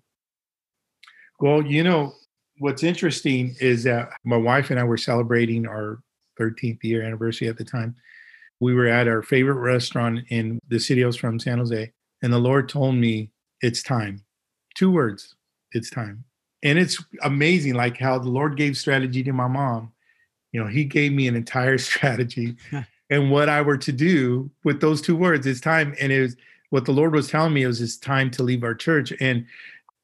Well, 1.39 1.61
you 1.61 1.83
know, 1.83 2.13
what's 2.59 2.83
interesting 2.83 3.55
is 3.59 3.83
that 3.83 4.09
my 4.23 4.37
wife 4.37 4.69
and 4.69 4.79
I 4.79 4.83
were 4.83 4.97
celebrating 4.97 5.67
our 5.67 6.01
13th 6.39 6.83
year 6.83 7.03
anniversary 7.03 7.47
at 7.47 7.57
the 7.57 7.65
time. 7.65 7.95
We 8.59 8.73
were 8.73 8.87
at 8.87 9.07
our 9.07 9.21
favorite 9.21 9.59
restaurant 9.59 10.19
in 10.29 10.59
the 10.67 10.79
city 10.79 11.03
I 11.03 11.07
was 11.07 11.17
from, 11.17 11.39
San 11.39 11.57
Jose, 11.57 11.91
and 12.21 12.33
the 12.33 12.39
Lord 12.39 12.69
told 12.69 12.95
me, 12.95 13.31
It's 13.61 13.83
time. 13.83 14.23
Two 14.75 14.91
words, 14.91 15.35
it's 15.71 15.89
time. 15.89 16.23
And 16.63 16.79
it's 16.79 17.03
amazing, 17.23 17.73
like 17.73 17.97
how 17.97 18.17
the 18.17 18.29
Lord 18.29 18.55
gave 18.55 18.77
strategy 18.77 19.21
to 19.23 19.33
my 19.33 19.47
mom. 19.47 19.91
You 20.53 20.61
know 20.61 20.67
he 20.67 20.85
gave 20.85 21.11
me 21.11 21.27
an 21.27 21.35
entire 21.35 21.77
strategy. 21.89 22.55
And 23.09 23.29
what 23.29 23.47
i 23.47 23.61
were 23.61 23.77
to 23.77 23.91
do 23.91 24.49
with 24.63 24.81
those 24.81 24.99
two 25.01 25.15
words 25.15 25.45
it's 25.45 25.59
time. 25.59 25.93
And 25.99 26.11
it 26.11 26.21
was 26.21 26.35
what 26.69 26.85
the 26.85 26.93
lord 26.93 27.13
was 27.13 27.29
telling 27.29 27.53
me 27.53 27.63
it 27.63 27.67
was 27.67 27.81
it's 27.81 27.97
time 27.97 28.31
to 28.31 28.43
leave 28.43 28.63
our 28.63 28.73
church. 28.73 29.13
And 29.19 29.45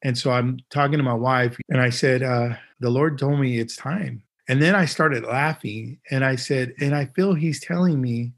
and 0.02 0.16
so 0.16 0.30
i'm 0.30 0.60
talking 0.70 0.98
to 0.98 1.02
my 1.02 1.14
wife 1.14 1.56
and 1.70 1.80
i 1.80 1.90
said 1.90 2.22
uh, 2.22 2.50
the 2.78 2.90
lord 2.90 3.18
told 3.18 3.40
me 3.40 3.58
it's 3.58 3.74
time. 3.74 4.22
And 4.48 4.62
then 4.62 4.76
i 4.76 4.84
started 4.84 5.24
laughing 5.24 5.98
and 6.10 6.24
i 6.24 6.36
said 6.36 6.74
and 6.80 6.94
i 6.94 7.06
feel 7.06 7.34
he's 7.34 7.58
telling 7.58 8.00
me 8.00 8.32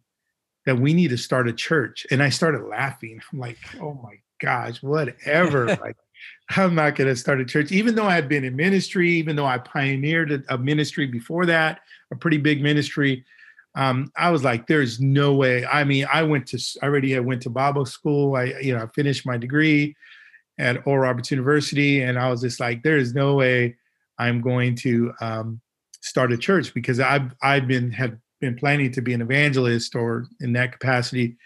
that 0.67 0.79
we 0.79 0.93
need 0.95 1.09
to 1.09 1.19
start 1.19 1.49
a 1.49 1.53
church 1.53 2.07
and 2.11 2.23
i 2.23 2.29
started 2.29 2.65
laughing 2.65 3.21
i'm 3.33 3.39
like 3.39 3.59
oh 3.81 3.99
my 4.03 4.15
gosh 4.41 4.83
whatever 4.83 5.67
like 5.83 5.97
i'm 6.51 6.75
not 6.75 6.95
going 6.95 7.09
to 7.09 7.17
start 7.17 7.41
a 7.41 7.45
church 7.45 7.73
even 7.73 7.95
though 7.95 8.07
i 8.07 8.15
had 8.15 8.29
been 8.29 8.45
in 8.45 8.57
ministry 8.57 9.11
even 9.11 9.37
though 9.37 9.47
i 9.47 9.59
pioneered 9.59 10.45
a 10.49 10.59
ministry 10.59 11.07
before 11.07 11.47
that 11.47 11.81
a 12.13 12.17
pretty 12.17 12.37
big 12.37 12.63
ministry. 12.63 13.25
Um, 13.75 14.13
I 14.17 14.31
was 14.31 14.45
like, 14.45 14.67
there's 14.67 15.01
no 15.01 15.35
way. 15.35 15.65
I 15.65 15.83
mean, 15.83 16.07
I 16.13 16.23
went 16.23 16.47
to 16.49 16.79
I 16.83 16.87
already 16.87 17.13
had 17.13 17.25
went 17.25 17.43
to 17.43 17.51
Bible 17.51 17.87
school. 17.87 18.37
I 18.37 18.45
you 18.61 18.77
know 18.77 18.85
I 18.85 18.87
finished 18.89 19.27
my 19.27 19.39
degree 19.39 19.97
at 20.59 20.87
Oral 20.87 21.03
Roberts 21.03 21.31
University, 21.31 22.03
and 22.03 22.19
I 22.19 22.31
was 22.31 22.43
just 22.43 22.61
like, 22.61 22.83
there 22.83 22.99
is 22.99 23.15
no 23.15 23.35
way 23.35 23.77
I'm 24.19 24.43
going 24.43 24.77
to 24.77 25.13
um, 25.21 25.61
start 26.03 26.33
a 26.33 26.37
church 26.37 26.75
because 26.75 27.01
I've 27.01 27.35
I've 27.43 27.67
been 27.67 27.91
had 27.91 28.21
been 28.43 28.57
planning 28.57 28.93
to 28.93 29.01
be 29.01 29.15
an 29.15 29.23
evangelist 29.23 29.95
or 29.95 30.27
in 30.41 30.53
that 30.53 30.73
capacity, 30.73 31.37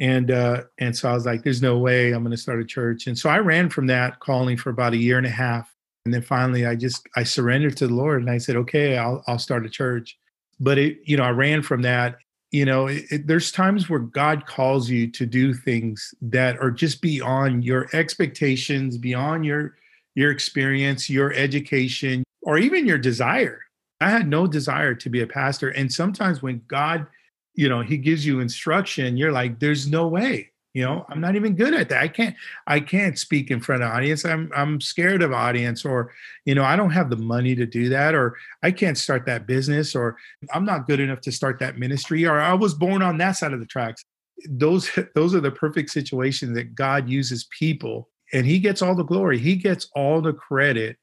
and 0.00 0.32
uh, 0.32 0.62
and 0.78 0.96
so 0.96 1.08
I 1.08 1.12
was 1.12 1.24
like, 1.24 1.44
there's 1.44 1.62
no 1.62 1.78
way 1.78 2.10
I'm 2.10 2.24
going 2.24 2.32
to 2.32 2.36
start 2.36 2.60
a 2.60 2.64
church, 2.64 3.06
and 3.06 3.16
so 3.16 3.30
I 3.30 3.38
ran 3.38 3.70
from 3.70 3.86
that 3.86 4.18
calling 4.18 4.56
for 4.56 4.70
about 4.70 4.94
a 4.94 4.96
year 4.96 5.18
and 5.18 5.26
a 5.26 5.30
half, 5.30 5.72
and 6.04 6.12
then 6.12 6.22
finally, 6.22 6.66
I 6.66 6.74
just 6.74 7.06
I 7.14 7.22
surrendered 7.22 7.76
to 7.76 7.86
the 7.86 7.94
Lord, 7.94 8.22
and 8.22 8.30
I 8.30 8.38
said, 8.38 8.56
"Okay, 8.56 8.98
I'll 8.98 9.22
I'll 9.28 9.38
start 9.38 9.64
a 9.64 9.70
church." 9.70 10.18
But 10.58 10.78
it, 10.78 10.98
you 11.04 11.16
know, 11.16 11.24
I 11.24 11.30
ran 11.30 11.62
from 11.62 11.82
that. 11.82 12.16
You 12.50 12.64
know, 12.64 12.86
it, 12.86 13.04
it, 13.10 13.26
there's 13.26 13.52
times 13.52 13.90
where 13.90 14.00
God 14.00 14.46
calls 14.46 14.88
you 14.88 15.10
to 15.10 15.26
do 15.26 15.52
things 15.52 16.14
that 16.22 16.56
are 16.58 16.70
just 16.70 17.02
beyond 17.02 17.64
your 17.64 17.88
expectations, 17.92 18.96
beyond 18.98 19.44
your 19.44 19.76
your 20.14 20.30
experience, 20.30 21.10
your 21.10 21.32
education, 21.32 22.24
or 22.42 22.58
even 22.58 22.86
your 22.86 22.98
desire. 22.98 23.63
I 24.04 24.10
had 24.10 24.28
no 24.28 24.46
desire 24.46 24.94
to 24.94 25.08
be 25.08 25.22
a 25.22 25.26
pastor, 25.26 25.70
and 25.70 25.92
sometimes 25.92 26.42
when 26.42 26.62
God, 26.68 27.06
you 27.54 27.68
know, 27.68 27.80
He 27.80 27.96
gives 27.96 28.26
you 28.26 28.40
instruction, 28.40 29.16
you're 29.16 29.32
like, 29.32 29.60
"There's 29.60 29.88
no 29.88 30.08
way." 30.08 30.50
you 30.74 30.82
know? 30.82 31.06
I'm 31.08 31.20
not 31.20 31.36
even 31.36 31.54
good 31.54 31.72
at 31.72 31.88
that. 31.90 32.02
I 32.02 32.08
can't 32.08 32.34
i 32.66 32.80
can't 32.80 33.16
speak 33.16 33.52
in 33.52 33.60
front 33.60 33.84
of 33.84 33.90
audience. 33.92 34.24
I'm 34.24 34.50
i'm 34.56 34.80
scared 34.80 35.22
of 35.22 35.32
audience 35.32 35.84
or 35.84 36.12
you 36.44 36.54
know 36.56 36.64
i 36.64 36.74
don't 36.74 36.90
have 36.90 37.10
the 37.10 37.16
money 37.16 37.54
to 37.54 37.64
do 37.64 37.88
that 37.90 38.12
or 38.12 38.36
i 38.64 38.72
can't 38.72 38.98
start 38.98 39.24
that 39.26 39.46
business 39.46 39.94
or 39.94 40.16
i'm 40.52 40.64
not 40.64 40.88
good 40.88 40.98
enough 40.98 41.20
to 41.20 41.32
start 41.32 41.60
that 41.60 41.78
ministry 41.78 42.26
or 42.26 42.40
i 42.40 42.52
was 42.52 42.74
born 42.74 43.02
on 43.02 43.18
that 43.18 43.36
side 43.36 43.52
of 43.52 43.60
the 43.60 43.66
tracks. 43.66 44.04
Those 44.48 44.90
those 45.14 45.32
are 45.32 45.40
the 45.40 45.52
perfect 45.52 45.90
situations 45.90 46.56
that 46.56 46.74
god 46.74 47.08
uses 47.08 47.46
people 47.56 48.08
and 48.32 48.44
he 48.44 48.58
gets 48.58 48.82
all 48.82 48.94
the 48.96 49.04
glory. 49.04 49.38
He 49.38 49.54
gets 49.54 49.88
all 49.94 50.20
the 50.20 50.32
credit. 50.32 50.96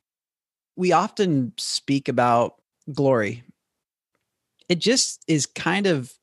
We 0.76 0.92
often 0.92 1.54
speak 1.58 2.10
about 2.10 2.61
glory 2.94 3.44
it 4.72 4.80
just 4.80 5.22
is 5.28 5.46
kind 5.46 5.86
of 5.86 6.14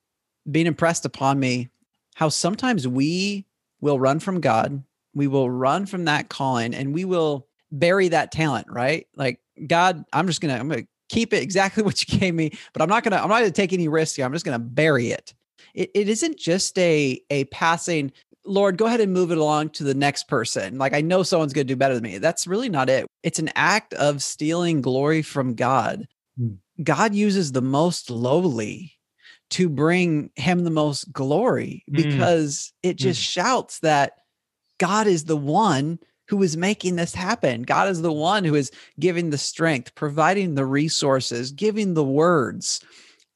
being 0.50 0.66
impressed 0.66 1.04
upon 1.04 1.38
me 1.38 1.68
how 2.14 2.30
sometimes 2.30 2.88
we 2.88 3.44
will 3.82 4.00
run 4.00 4.18
from 4.18 4.40
God, 4.40 4.82
we 5.14 5.26
will 5.26 5.50
run 5.50 5.84
from 5.84 6.06
that 6.06 6.30
calling, 6.30 6.74
and 6.74 6.94
we 6.94 7.04
will 7.04 7.46
bury 7.70 8.08
that 8.08 8.32
talent, 8.32 8.66
right? 8.70 9.06
Like, 9.14 9.40
God, 9.66 10.02
I'm 10.14 10.26
just 10.26 10.40
gonna, 10.40 10.54
I'm 10.54 10.66
gonna 10.66 10.86
keep 11.10 11.34
it 11.34 11.42
exactly 11.42 11.82
what 11.84 12.00
you 12.00 12.18
gave 12.18 12.34
me, 12.34 12.52
but 12.72 12.80
I'm 12.80 12.88
not 12.88 13.04
gonna, 13.04 13.16
I'm 13.16 13.28
not 13.28 13.40
gonna 13.40 13.50
take 13.50 13.74
any 13.74 13.86
risks 13.86 14.16
here. 14.16 14.24
I'm 14.24 14.32
just 14.32 14.46
gonna 14.46 14.58
bury 14.58 15.10
it. 15.10 15.34
It, 15.74 15.90
it 15.94 16.08
isn't 16.08 16.38
just 16.38 16.78
a 16.78 17.20
a 17.28 17.44
passing 17.46 18.12
Lord, 18.44 18.78
go 18.78 18.86
ahead 18.86 19.02
and 19.02 19.12
move 19.12 19.30
it 19.30 19.36
along 19.36 19.70
to 19.70 19.84
the 19.84 19.92
next 19.92 20.26
person. 20.26 20.78
Like 20.78 20.94
I 20.94 21.02
know 21.02 21.22
someone's 21.22 21.52
to 21.52 21.64
do 21.64 21.76
better 21.76 21.92
than 21.92 22.02
me. 22.02 22.16
That's 22.16 22.46
really 22.46 22.70
not 22.70 22.88
it. 22.88 23.06
It's 23.22 23.38
an 23.38 23.50
act 23.54 23.92
of 23.92 24.22
stealing 24.22 24.80
glory 24.80 25.20
from 25.20 25.54
God. 25.54 26.08
Mm. 26.40 26.58
God 26.82 27.14
uses 27.14 27.52
the 27.52 27.62
most 27.62 28.10
lowly 28.10 28.92
to 29.50 29.68
bring 29.68 30.30
him 30.36 30.64
the 30.64 30.70
most 30.70 31.12
glory 31.12 31.84
hmm. 31.88 31.96
because 31.96 32.72
mm. 32.84 32.90
it 32.90 32.96
just 32.96 33.20
mm. 33.20 33.32
shouts 33.32 33.80
that 33.80 34.12
God 34.78 35.06
is 35.06 35.24
the 35.24 35.36
one 35.36 35.98
who 36.28 36.42
is 36.42 36.56
making 36.56 36.96
this 36.96 37.14
happen. 37.14 37.62
God 37.62 37.88
is 37.88 38.02
the 38.02 38.12
one 38.12 38.44
who 38.44 38.54
is 38.54 38.70
giving 39.00 39.30
the 39.30 39.38
strength, 39.38 39.94
providing 39.94 40.54
the 40.54 40.66
resources, 40.66 41.52
giving 41.52 41.94
the 41.94 42.04
words. 42.04 42.80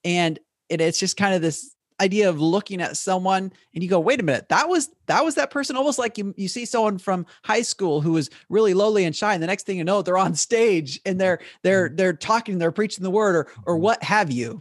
And 0.04 0.38
it, 0.68 0.80
it's 0.80 0.98
just 0.98 1.16
kind 1.16 1.34
of 1.34 1.40
this 1.40 1.74
idea 2.02 2.28
of 2.28 2.40
looking 2.40 2.82
at 2.82 2.96
someone 2.96 3.52
and 3.74 3.82
you 3.82 3.88
go 3.88 4.00
wait 4.00 4.20
a 4.20 4.22
minute 4.22 4.48
that 4.48 4.68
was 4.68 4.90
that 5.06 5.24
was 5.24 5.36
that 5.36 5.50
person. 5.50 5.76
Almost 5.76 5.98
like 5.98 6.18
you 6.18 6.34
you 6.36 6.48
see 6.48 6.64
someone 6.64 6.98
from 6.98 7.26
high 7.44 7.62
school 7.62 8.00
who 8.00 8.12
was 8.12 8.28
really 8.48 8.74
lowly 8.74 9.04
and 9.04 9.14
shy 9.14 9.34
and 9.34 9.42
the 9.42 9.46
next 9.46 9.66
thing 9.66 9.78
you 9.78 9.84
know 9.84 10.02
they're 10.02 10.18
on 10.18 10.34
stage 10.34 11.00
and 11.06 11.20
they're 11.20 11.38
they're 11.62 11.88
mm-hmm. 11.88 11.96
they're 11.96 12.12
talking 12.12 12.58
they're 12.58 12.72
preaching 12.72 13.02
the 13.02 13.10
word 13.10 13.36
or 13.36 13.48
or 13.66 13.74
mm-hmm. 13.74 13.84
what 13.84 14.02
have 14.02 14.30
you. 14.30 14.60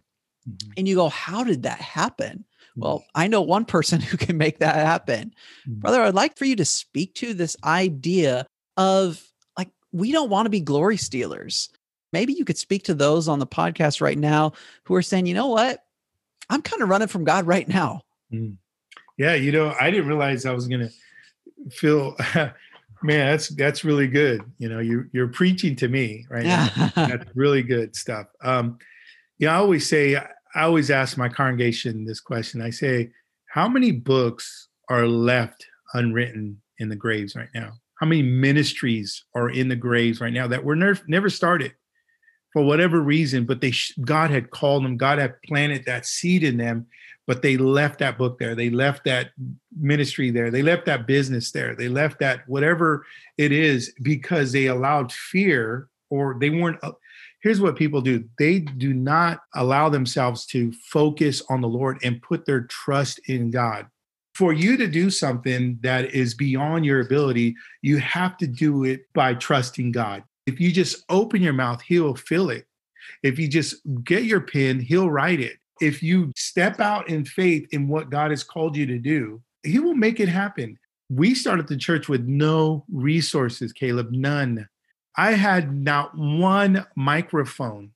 Mm-hmm. 0.50 0.72
and 0.78 0.88
you 0.88 0.96
go 0.96 1.10
how 1.10 1.44
did 1.44 1.64
that 1.64 1.82
happen? 1.82 2.46
Well 2.76 3.04
i 3.16 3.28
know 3.28 3.42
one 3.42 3.66
person 3.66 4.02
who 4.10 4.18
can 4.18 4.38
make 4.38 4.60
that 4.60 4.76
happen. 4.76 5.34
Brother 5.66 6.02
i'd 6.02 6.16
like 6.16 6.38
for 6.38 6.46
you 6.46 6.56
to 6.58 6.66
speak 6.66 7.16
to 7.16 7.34
this 7.34 7.58
idea 7.64 8.46
of 8.78 9.22
like 9.58 9.70
we 9.92 10.12
don't 10.12 10.30
want 10.30 10.46
to 10.46 10.52
be 10.52 10.62
glory 10.62 10.98
stealers. 10.98 11.70
Maybe 12.14 12.34
you 12.34 12.44
could 12.44 12.58
speak 12.58 12.84
to 12.84 12.94
those 12.94 13.30
on 13.30 13.40
the 13.40 13.48
podcast 13.48 14.02
right 14.02 14.18
now 14.18 14.52
who 14.84 14.96
are 14.96 15.02
saying 15.02 15.26
you 15.26 15.34
know 15.34 15.48
what 15.48 15.84
I'm 16.52 16.62
kind 16.62 16.84
of 16.84 16.90
running 16.90 17.08
from 17.08 17.24
God 17.24 17.48
right 17.48 17.68
now. 17.68 18.02
Mm. 18.32 18.58
Yeah, 19.18 19.36
you 19.36 19.52
know, 19.52 19.74
I 19.80 19.90
didn't 19.90 20.08
realize 20.08 20.46
I 20.46 20.54
was 20.54 20.68
going 20.68 20.82
to 20.88 21.70
feel 21.72 22.16
man, 23.04 23.32
that's 23.32 23.50
that's 23.50 23.84
really 23.84 24.08
good. 24.08 24.42
You 24.58 24.70
know, 24.70 24.80
you 24.80 25.06
you're 25.12 25.28
preaching 25.28 25.76
to 25.78 25.88
me 25.88 26.26
right 26.30 26.46
now. 26.46 26.92
that's 26.96 27.26
really 27.36 27.64
good 27.64 27.96
stuff. 27.96 28.28
Um 28.44 28.78
yeah, 29.40 29.54
I 29.54 29.56
always 29.56 29.88
say 29.88 30.16
I 30.16 30.64
always 30.64 30.92
ask 30.92 31.18
my 31.18 31.30
congregation 31.30 32.06
this 32.06 32.20
question. 32.20 32.62
I 32.62 32.70
say, 32.70 33.12
how 33.48 33.68
many 33.68 33.92
books 33.92 34.68
are 34.90 35.08
left 35.08 35.66
unwritten 35.94 36.62
in 36.80 36.90
the 36.90 36.96
graves 36.96 37.36
right 37.36 37.50
now? 37.54 37.72
How 38.00 38.08
many 38.08 38.22
ministries 38.22 39.24
are 39.36 39.50
in 39.50 39.68
the 39.68 39.76
graves 39.76 40.20
right 40.20 40.34
now 40.34 40.48
that 40.48 40.64
were 40.64 40.76
never 40.76 41.00
never 41.08 41.30
started? 41.30 41.74
For 42.54 42.64
whatever 42.64 43.02
reason, 43.02 43.46
but 43.46 43.62
they 43.62 43.74
God 44.02 44.30
had 44.30 44.52
called 44.52 44.84
them, 44.84 44.98
God 44.98 45.20
had 45.20 45.42
planted 45.44 45.86
that 45.86 46.06
seed 46.06 46.44
in 46.44 46.58
them, 46.58 46.88
but 47.28 47.42
they 47.42 47.58
left 47.58 48.00
that 48.00 48.18
book 48.18 48.40
there. 48.40 48.56
They 48.56 48.70
left 48.70 49.06
that 49.06 49.32
ministry 49.80 50.32
there. 50.32 50.52
They 50.52 50.62
left 50.62 50.86
that 50.86 51.08
business 51.08 51.52
there. 51.52 51.76
They 51.76 51.88
left 51.88 52.20
that 52.20 52.48
whatever 52.48 53.06
it 53.38 53.52
is 53.52 53.94
because 54.02 54.52
they 54.52 54.68
allowed 54.68 55.12
fear 55.12 55.88
or 56.10 56.38
they 56.40 56.50
weren't 56.50 56.78
uh, 56.84 56.92
here's 57.42 57.62
what 57.62 57.76
people 57.76 58.02
do. 58.02 58.24
They 58.38 58.60
do 58.60 58.94
not 58.94 59.40
allow 59.56 59.90
themselves 59.90 60.46
to 60.48 60.72
focus 60.90 61.42
on 61.50 61.62
the 61.62 61.68
Lord 61.68 62.00
and 62.04 62.22
put 62.22 62.46
their 62.46 62.62
trust 62.62 63.20
in 63.28 63.52
God. 63.52 63.88
For 64.36 64.54
you 64.54 64.78
to 64.78 64.88
do 64.88 65.10
something 65.10 65.78
that 65.82 66.14
is 66.16 66.34
beyond 66.34 66.86
your 66.86 67.02
ability, 67.02 67.56
you 67.82 67.98
have 68.00 68.38
to 68.38 68.48
do 68.48 68.86
it 68.86 69.02
by 69.14 69.34
trusting 69.34 69.92
God. 69.92 70.24
If 70.52 70.60
you 70.60 70.70
just 70.70 71.06
open 71.08 71.42
your 71.42 71.54
mouth, 71.54 71.82
he'll 71.82 72.14
fill 72.14 72.50
it. 72.50 72.66
If 73.24 73.40
you 73.40 73.48
just 73.48 73.76
get 74.04 74.26
your 74.26 74.42
pen, 74.42 74.82
he'll 74.82 75.10
write 75.10 75.40
it. 75.40 75.58
If 75.80 76.04
you 76.04 76.34
step 76.36 76.82
out 76.82 77.08
in 77.08 77.24
faith 77.24 77.70
in 77.72 77.88
what 77.88 78.10
God 78.10 78.32
has 78.32 78.44
called 78.44 78.76
you 78.76 78.86
to 78.86 79.00
do, 79.00 79.42
he 79.64 79.80
will 79.80 79.96
make 79.96 80.20
it 80.20 80.28
happen. 80.28 80.78
We 81.10 81.34
started 81.36 81.70
the 81.70 81.78
church 81.78 82.10
with 82.10 82.26
no 82.26 82.84
resources, 82.92 83.72
Caleb, 83.72 84.12
none. 84.12 84.68
I 85.16 85.32
had 85.32 85.74
not 85.74 86.18
one 86.18 86.86
microphone. 86.98 87.92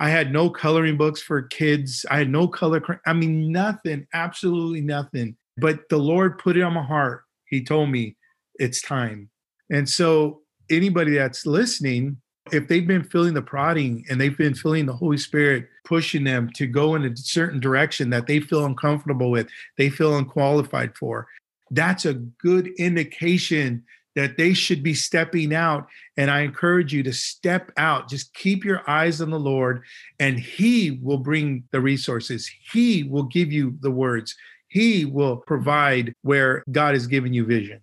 I 0.00 0.08
had 0.08 0.32
no 0.32 0.48
coloring 0.48 0.96
books 0.96 1.20
for 1.20 1.42
kids. 1.42 2.06
I 2.10 2.18
had 2.18 2.30
no 2.30 2.48
color. 2.48 3.00
I 3.06 3.12
mean, 3.12 3.52
nothing, 3.52 4.06
absolutely 4.14 4.80
nothing. 4.80 5.36
But 5.58 5.88
the 5.90 5.98
Lord 5.98 6.38
put 6.38 6.56
it 6.56 6.62
on 6.62 6.72
my 6.72 6.82
heart. 6.82 7.24
He 7.46 7.62
told 7.62 7.90
me 7.90 8.16
it's 8.54 8.80
time. 8.80 9.28
And 9.70 9.88
so 9.88 10.41
anybody 10.72 11.14
that's 11.14 11.46
listening, 11.46 12.16
if 12.50 12.66
they've 12.66 12.86
been 12.86 13.04
feeling 13.04 13.34
the 13.34 13.42
prodding 13.42 14.04
and 14.10 14.20
they've 14.20 14.36
been 14.36 14.54
feeling 14.54 14.86
the 14.86 14.92
Holy 14.92 15.18
Spirit 15.18 15.68
pushing 15.84 16.24
them 16.24 16.50
to 16.56 16.66
go 16.66 16.94
in 16.94 17.04
a 17.04 17.16
certain 17.16 17.60
direction 17.60 18.10
that 18.10 18.26
they 18.26 18.40
feel 18.40 18.64
uncomfortable 18.64 19.30
with, 19.30 19.46
they 19.78 19.88
feel 19.88 20.16
unqualified 20.16 20.96
for, 20.96 21.28
that's 21.70 22.04
a 22.04 22.14
good 22.14 22.68
indication 22.78 23.84
that 24.14 24.36
they 24.36 24.52
should 24.52 24.82
be 24.82 24.92
stepping 24.92 25.54
out. 25.54 25.86
And 26.16 26.30
I 26.30 26.40
encourage 26.40 26.92
you 26.92 27.02
to 27.04 27.12
step 27.12 27.72
out. 27.76 28.10
Just 28.10 28.34
keep 28.34 28.64
your 28.64 28.82
eyes 28.90 29.22
on 29.22 29.30
the 29.30 29.40
Lord, 29.40 29.84
and 30.18 30.38
He 30.38 30.98
will 31.02 31.18
bring 31.18 31.64
the 31.70 31.80
resources. 31.80 32.50
He 32.72 33.04
will 33.04 33.22
give 33.22 33.50
you 33.50 33.78
the 33.80 33.90
words. 33.90 34.36
He 34.68 35.04
will 35.04 35.38
provide 35.38 36.14
where 36.22 36.62
God 36.70 36.94
has 36.94 37.06
given 37.06 37.32
you 37.32 37.46
vision. 37.46 37.80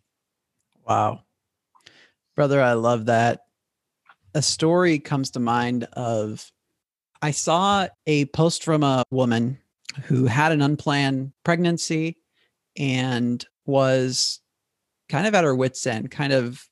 Wow. 0.88 1.22
Brother, 2.40 2.62
I 2.62 2.72
love 2.72 3.08
that. 3.08 3.42
A 4.34 4.42
story 4.42 4.98
comes 4.98 5.32
to 5.32 5.42
mind 5.42 5.84
of 5.92 6.50
I 7.22 7.32
saw 7.32 7.90
a 8.08 8.28
post 8.28 8.64
from 8.64 8.82
a 8.82 9.04
woman 9.12 9.58
who 10.04 10.26
had 10.26 10.54
an 10.54 10.62
unplanned 10.62 11.34
pregnancy 11.44 12.16
and 12.78 13.46
was 13.66 14.40
kind 15.10 15.28
of 15.28 15.36
at 15.36 15.44
her 15.44 15.54
wits' 15.54 15.86
end, 15.86 16.12
kind 16.12 16.32
of 16.32 16.66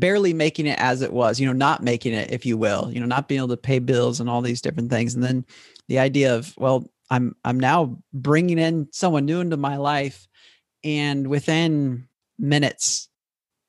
barely 0.00 0.34
making 0.34 0.66
it 0.66 0.80
as 0.80 1.02
it 1.02 1.12
was, 1.12 1.38
you 1.38 1.46
know, 1.46 1.52
not 1.52 1.84
making 1.84 2.14
it, 2.14 2.32
if 2.32 2.44
you 2.44 2.56
will, 2.56 2.90
you 2.92 2.98
know, 2.98 3.06
not 3.06 3.28
being 3.28 3.38
able 3.38 3.46
to 3.46 3.56
pay 3.56 3.78
bills 3.78 4.18
and 4.18 4.28
all 4.28 4.42
these 4.42 4.60
different 4.60 4.90
things. 4.90 5.14
And 5.14 5.22
then 5.22 5.46
the 5.86 6.00
idea 6.00 6.34
of, 6.34 6.52
well, 6.58 6.90
I'm 7.10 7.36
I'm 7.44 7.60
now 7.60 7.96
bringing 8.12 8.58
in 8.58 8.88
someone 8.90 9.26
new 9.26 9.40
into 9.40 9.56
my 9.56 9.76
life, 9.76 10.26
and 10.82 11.28
within 11.28 12.08
minutes 12.40 13.08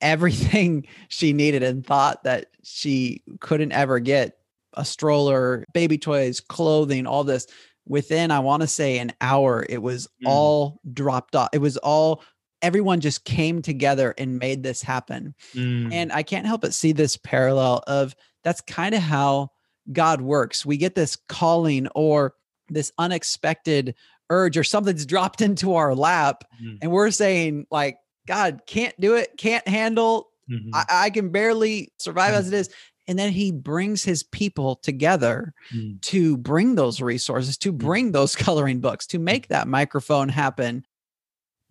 everything 0.03 0.85
she 1.07 1.33
needed 1.33 1.63
and 1.63 1.85
thought 1.85 2.23
that 2.23 2.47
she 2.63 3.23
couldn't 3.39 3.71
ever 3.71 3.99
get 3.99 4.37
a 4.75 4.85
stroller, 4.85 5.65
baby 5.73 5.97
toys, 5.97 6.39
clothing, 6.39 7.07
all 7.07 7.23
this 7.23 7.47
within, 7.87 8.31
I 8.31 8.39
want 8.39 8.61
to 8.61 8.67
say, 8.67 8.99
an 8.99 9.13
hour, 9.21 9.65
it 9.67 9.81
was 9.81 10.07
mm. 10.23 10.27
all 10.27 10.79
dropped 10.93 11.35
off. 11.35 11.49
It 11.53 11.59
was 11.59 11.77
all, 11.77 12.23
everyone 12.61 13.01
just 13.01 13.25
came 13.25 13.61
together 13.61 14.13
and 14.17 14.39
made 14.39 14.63
this 14.63 14.81
happen. 14.81 15.35
Mm. 15.53 15.91
And 15.91 16.11
I 16.11 16.23
can't 16.23 16.47
help 16.47 16.61
but 16.61 16.73
see 16.73 16.91
this 16.91 17.17
parallel 17.17 17.83
of 17.87 18.15
that's 18.43 18.61
kind 18.61 18.95
of 18.95 19.01
how 19.01 19.49
God 19.91 20.21
works. 20.21 20.65
We 20.65 20.77
get 20.77 20.95
this 20.95 21.17
calling 21.27 21.87
or 21.93 22.35
this 22.69 22.91
unexpected 22.97 23.95
urge 24.29 24.57
or 24.57 24.63
something's 24.63 25.05
dropped 25.05 25.41
into 25.47 25.75
our 25.75 25.93
lap 25.93 26.45
mm. 26.63 26.77
and 26.81 26.91
we're 26.91 27.11
saying 27.11 27.67
like 27.69 27.97
God 28.27 28.61
can't 28.65 28.99
do 28.99 29.15
it, 29.15 29.37
can't 29.37 29.67
handle. 29.67 30.29
Mm-hmm. 30.49 30.73
I, 30.73 30.85
I, 30.89 31.09
can 31.09 31.29
barely 31.29 31.91
survive 31.97 32.31
mm-hmm. 32.31 32.39
as 32.39 32.47
it 32.53 32.53
is. 32.53 32.69
And 33.07 33.19
then 33.19 33.31
he 33.31 33.51
brings 33.51 34.03
his 34.03 34.23
people 34.23 34.77
together 34.77 35.53
mm. 35.73 36.01
to 36.01 36.37
bring 36.37 36.75
those 36.75 37.01
resources, 37.01 37.57
to 37.59 37.73
mm. 37.73 37.77
bring 37.77 38.11
those 38.11 38.35
coloring 38.35 38.79
books, 38.79 39.07
to 39.07 39.19
make 39.19 39.47
that 39.47 39.67
microphone 39.67 40.29
happen. 40.29 40.85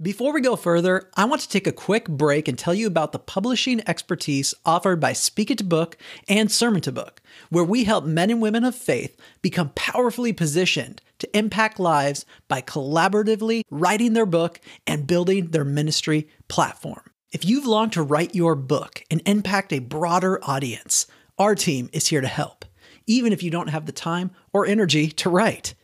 Before 0.03 0.33
we 0.33 0.41
go 0.41 0.57
further, 0.57 1.09
I 1.15 1.27
want 1.27 1.43
to 1.43 1.49
take 1.49 1.69
a 1.69 1.73
quick 1.73 2.09
break 2.09 2.49
and 2.49 2.59
tell 2.59 2.75
you 2.75 2.89
about 2.89 3.13
the 3.13 3.21
publishing 3.21 3.81
expertise 3.89 4.53
offered 4.67 4.99
by 4.99 5.13
Speak 5.13 5.49
It 5.49 5.59
to 5.59 5.65
Book 5.65 5.97
and 6.29 6.51
Sermon 6.51 6.81
to 6.81 6.91
Book, 6.91 7.23
where 7.51 7.63
we 7.63 7.85
help 7.85 8.05
men 8.05 8.29
and 8.29 8.43
women 8.43 8.65
of 8.65 8.75
faith 8.75 9.17
become 9.43 9.71
powerfully 9.77 10.33
positioned 10.33 11.01
to 11.21 11.39
impact 11.39 11.79
lives 11.79 12.27
by 12.49 12.61
collaboratively 12.63 13.63
writing 13.71 14.15
their 14.15 14.27
book 14.27 14.59
and 14.89 15.07
building 15.07 15.53
their 15.53 15.65
ministry 15.65 16.27
platform. 16.49 17.05
If 17.31 17.45
you've 17.45 17.67
longed 17.67 17.93
to 17.93 18.03
write 18.03 18.35
your 18.35 18.57
book 18.57 19.05
and 19.09 19.23
impact 19.25 19.73
a 19.73 19.79
broader 19.79 20.41
audience, 20.43 21.07
our 21.39 21.55
team 21.55 21.89
is 21.93 22.09
here 22.09 22.21
to 22.21 22.27
help, 22.27 22.65
even 23.07 23.33
if 23.33 23.41
you 23.41 23.53
don't 23.53 23.71
have 23.71 23.87
the 23.87 23.93
time 23.93 24.33
or 24.53 24.67
energy 24.67 25.07
to 25.11 25.31
write. 25.31 25.75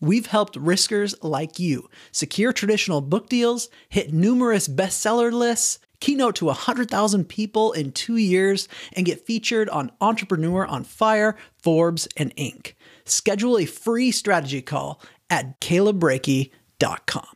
We've 0.00 0.26
helped 0.26 0.56
riskers 0.56 1.14
like 1.22 1.58
you 1.58 1.88
secure 2.12 2.52
traditional 2.52 3.00
book 3.00 3.28
deals, 3.28 3.68
hit 3.88 4.12
numerous 4.12 4.68
bestseller 4.68 5.32
lists, 5.32 5.78
keynote 6.00 6.36
to 6.36 6.46
100,000 6.46 7.28
people 7.28 7.72
in 7.72 7.92
two 7.92 8.16
years, 8.16 8.68
and 8.92 9.06
get 9.06 9.26
featured 9.26 9.68
on 9.70 9.90
Entrepreneur 10.00 10.64
on 10.66 10.84
Fire, 10.84 11.36
Forbes, 11.62 12.06
and 12.16 12.34
Inc. 12.36 12.74
Schedule 13.04 13.58
a 13.58 13.64
free 13.64 14.10
strategy 14.10 14.62
call 14.62 15.00
at 15.30 15.60
calebbreakey.com. 15.60 16.98
com. 17.06 17.26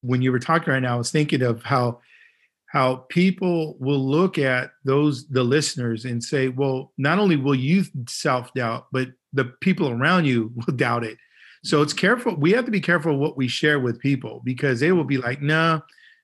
When 0.00 0.22
you 0.22 0.32
were 0.32 0.38
talking 0.38 0.72
right 0.72 0.80
now, 0.80 0.94
I 0.94 0.98
was 0.98 1.10
thinking 1.10 1.42
of 1.42 1.62
how 1.62 2.00
how 2.70 2.96
people 3.08 3.76
will 3.80 4.06
look 4.06 4.36
at 4.38 4.72
those 4.84 5.26
the 5.28 5.42
listeners 5.42 6.04
and 6.04 6.22
say, 6.22 6.48
well, 6.48 6.92
not 6.98 7.18
only 7.18 7.36
will 7.36 7.54
you 7.54 7.84
self-doubt, 8.06 8.88
but 8.92 9.08
the 9.32 9.46
people 9.62 9.88
around 9.88 10.26
you 10.26 10.52
will 10.56 10.74
doubt 10.74 11.04
it. 11.04 11.16
So 11.64 11.82
it's 11.82 11.92
careful. 11.92 12.36
We 12.36 12.52
have 12.52 12.64
to 12.66 12.70
be 12.70 12.80
careful 12.80 13.16
what 13.16 13.36
we 13.36 13.48
share 13.48 13.80
with 13.80 14.00
people 14.00 14.40
because 14.44 14.80
they 14.80 14.92
will 14.92 15.04
be 15.04 15.18
like, 15.18 15.42
nah, 15.42 15.80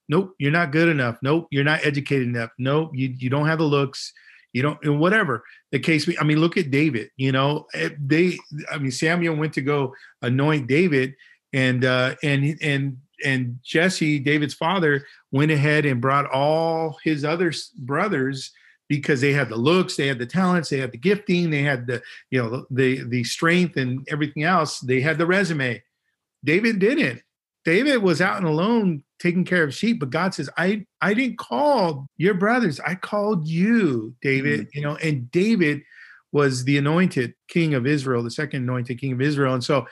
nope, 0.09 0.35
you're 0.39 0.53
not 0.53 0.73
good 0.73 0.89
enough. 0.89 1.19
Nope, 1.23 1.49
you're 1.51 1.65
not 1.65 1.85
educated 1.85 2.29
enough. 2.29 2.51
Nope, 2.59 2.93
you, 2.95 3.15
you 3.19 3.31
don't 3.31 3.47
have 3.47 3.59
the 3.59 3.65
looks. 3.65 4.13
You 4.53 4.63
don't, 4.63 4.79
and 4.85 5.01
whatever 5.01 5.43
the 5.73 5.81
case. 5.81 6.09
I 6.21 6.23
mean, 6.23 6.39
look 6.39 6.57
at 6.57 6.71
David. 6.71 7.11
You 7.17 7.33
know, 7.33 7.67
eh, 7.75 7.91
they. 7.99 8.39
I 8.71 8.79
mean, 8.79 8.93
Samuel 8.93 9.35
went 9.35 9.53
to 9.55 9.63
go 9.63 9.95
anoint 10.23 10.69
David, 10.69 11.15
and 11.53 11.85
uh, 11.85 12.15
and 12.23 12.57
and 12.63 12.99
and 13.25 13.59
Jesse, 13.65 14.21
David's 14.21 14.55
father, 14.55 15.07
went 15.33 15.51
ahead 15.51 15.87
and 15.87 16.01
brought 16.01 16.31
all 16.31 16.99
his 17.03 17.25
other 17.25 17.53
brothers 17.77 18.53
because 18.89 19.21
they 19.21 19.33
had 19.33 19.49
the 19.49 19.57
looks, 19.57 19.97
they 19.97 20.07
had 20.07 20.19
the 20.19 20.27
talents, 20.27 20.69
they 20.69 20.79
had 20.79 20.93
the 20.93 20.99
gifting, 20.99 21.51
they 21.51 21.63
had 21.63 21.87
the 21.87 22.03
you 22.31 22.43
know 22.43 22.67
the 22.71 23.05
the 23.05 23.25
strength 23.25 23.77
and 23.77 24.07
everything 24.11 24.43
else. 24.43 24.81
They 24.81 25.01
had 25.01 25.19
the 25.19 25.27
resume. 25.27 25.83
David 26.45 26.79
didn't. 26.79 27.23
David 27.65 28.03
was 28.03 28.21
out 28.21 28.37
and 28.37 28.47
alone 28.47 29.03
taking 29.19 29.45
care 29.45 29.65
of 29.65 29.75
sheep, 29.75 29.99
but 30.01 30.11
God 30.11 30.35
says, 30.35 30.51
"I 30.57 30.87
I 31.01 31.15
didn't 31.15 31.39
call 31.39 32.09
your 32.17 32.35
brothers. 32.35 32.81
I 32.81 32.95
called 32.95 33.49
you, 33.49 34.15
David." 34.21 34.61
Mm-hmm. 34.61 34.79
You 34.79 34.83
know, 34.83 34.97
and 34.97 35.31
David 35.31 35.83
was 36.33 36.65
the 36.65 36.77
anointed 36.77 37.35
king 37.49 37.75
of 37.75 37.87
Israel, 37.87 38.23
the 38.23 38.31
second 38.31 38.65
anointed 38.65 39.01
king 39.01 39.13
of 39.13 39.21
Israel, 39.21 39.55
and 39.55 39.65
so 39.65 39.87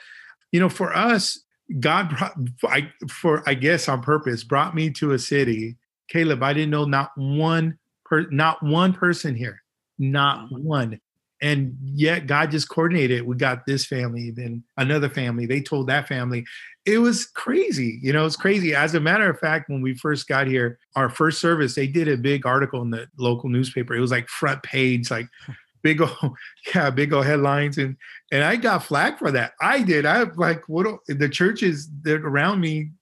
you 0.53 0.61
know, 0.61 0.69
for 0.69 0.95
us, 0.95 1.41
God 1.81 2.11
brought, 2.11 2.35
I, 2.65 2.93
for 3.09 3.43
I 3.49 3.55
guess 3.55 3.89
on 3.89 4.03
purpose, 4.03 4.45
brought 4.45 4.75
me 4.75 4.91
to 4.91 5.13
a 5.13 5.19
city. 5.19 5.77
Caleb, 6.09 6.43
I 6.43 6.53
didn't 6.53 6.71
know 6.71 6.85
not 6.85 7.11
one 7.17 7.79
per, 8.13 8.27
not 8.31 8.63
one 8.63 8.93
person 8.93 9.35
here, 9.35 9.63
not 9.99 10.53
one. 10.53 11.01
And 11.41 11.77
yet 11.83 12.27
God 12.27 12.51
just 12.51 12.69
coordinated. 12.69 13.27
We 13.27 13.37
got 13.37 13.65
this 13.65 13.87
family, 13.87 14.31
then 14.31 14.63
another 14.77 15.09
family. 15.09 15.47
They 15.47 15.63
told 15.63 15.87
that 15.89 16.07
family. 16.07 16.45
It 16.85 16.99
was 16.99 17.25
crazy. 17.25 17.99
You 18.03 18.13
know, 18.13 18.27
it's 18.27 18.37
crazy. 18.37 18.75
As 18.75 18.95
a 18.95 19.01
matter 19.01 19.31
of 19.31 19.39
fact, 19.39 19.71
when 19.71 19.81
we 19.81 19.95
first 19.95 20.29
got 20.29 20.47
here, 20.47 20.79
our 20.95 21.09
first 21.09 21.41
service, 21.41 21.75
they 21.75 21.87
did 21.87 22.07
a 22.07 22.19
big 22.19 22.45
article 22.45 22.83
in 22.83 22.91
the 22.91 23.09
local 23.19 23.49
newspaper. 23.49 23.95
It 23.95 24.01
was 24.01 24.11
like 24.11 24.29
front 24.29 24.63
page, 24.63 25.11
like 25.11 25.27
big 25.83 26.01
old 26.01 26.37
yeah 26.73 26.91
big 26.91 27.13
old 27.13 27.27
headlines 27.27 27.77
and 27.77 27.97
and 28.31 28.45
i 28.45 28.55
got 28.55 28.85
flack 28.85 29.19
for 29.19 29.33
that 29.33 29.51
i 29.61 29.83
did 29.83 30.07
i 30.07 30.23
like 30.37 30.63
what 30.69 30.87
the 31.09 31.29
churches 31.29 31.89
that 32.03 32.21
around 32.21 32.61
me 32.61 32.93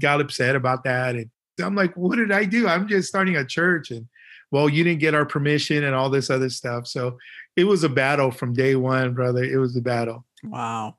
got 0.00 0.22
upset 0.22 0.56
about 0.56 0.82
that 0.82 1.16
and 1.16 1.28
i'm 1.62 1.74
like 1.74 1.94
what 1.98 2.16
did 2.16 2.32
i 2.32 2.46
do 2.46 2.66
i'm 2.66 2.88
just 2.88 3.10
starting 3.10 3.36
a 3.36 3.44
church 3.44 3.90
and 3.90 4.08
well 4.50 4.68
you 4.68 4.84
didn't 4.84 5.00
get 5.00 5.14
our 5.14 5.26
permission 5.26 5.84
and 5.84 5.94
all 5.94 6.10
this 6.10 6.30
other 6.30 6.50
stuff 6.50 6.86
so 6.86 7.16
it 7.56 7.64
was 7.64 7.84
a 7.84 7.88
battle 7.88 8.30
from 8.30 8.52
day 8.52 8.74
one 8.74 9.14
brother 9.14 9.42
it 9.42 9.58
was 9.58 9.76
a 9.76 9.80
battle 9.80 10.24
wow 10.44 10.96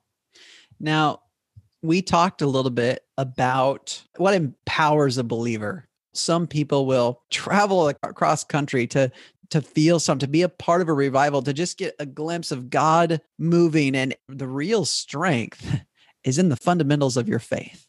now 0.80 1.20
we 1.82 2.00
talked 2.00 2.42
a 2.42 2.46
little 2.46 2.70
bit 2.70 3.04
about 3.18 4.02
what 4.16 4.34
empowers 4.34 5.18
a 5.18 5.24
believer 5.24 5.88
some 6.14 6.46
people 6.46 6.86
will 6.86 7.22
travel 7.30 7.88
across 7.88 8.44
country 8.44 8.86
to 8.86 9.10
to 9.52 9.60
feel 9.60 10.00
something, 10.00 10.26
to 10.26 10.30
be 10.30 10.42
a 10.42 10.48
part 10.48 10.80
of 10.80 10.88
a 10.88 10.94
revival, 10.94 11.42
to 11.42 11.52
just 11.52 11.76
get 11.76 11.94
a 11.98 12.06
glimpse 12.06 12.52
of 12.52 12.70
God 12.70 13.20
moving. 13.38 13.94
And 13.94 14.16
the 14.26 14.48
real 14.48 14.86
strength 14.86 15.78
is 16.24 16.38
in 16.38 16.48
the 16.48 16.56
fundamentals 16.56 17.18
of 17.18 17.28
your 17.28 17.38
faith. 17.38 17.86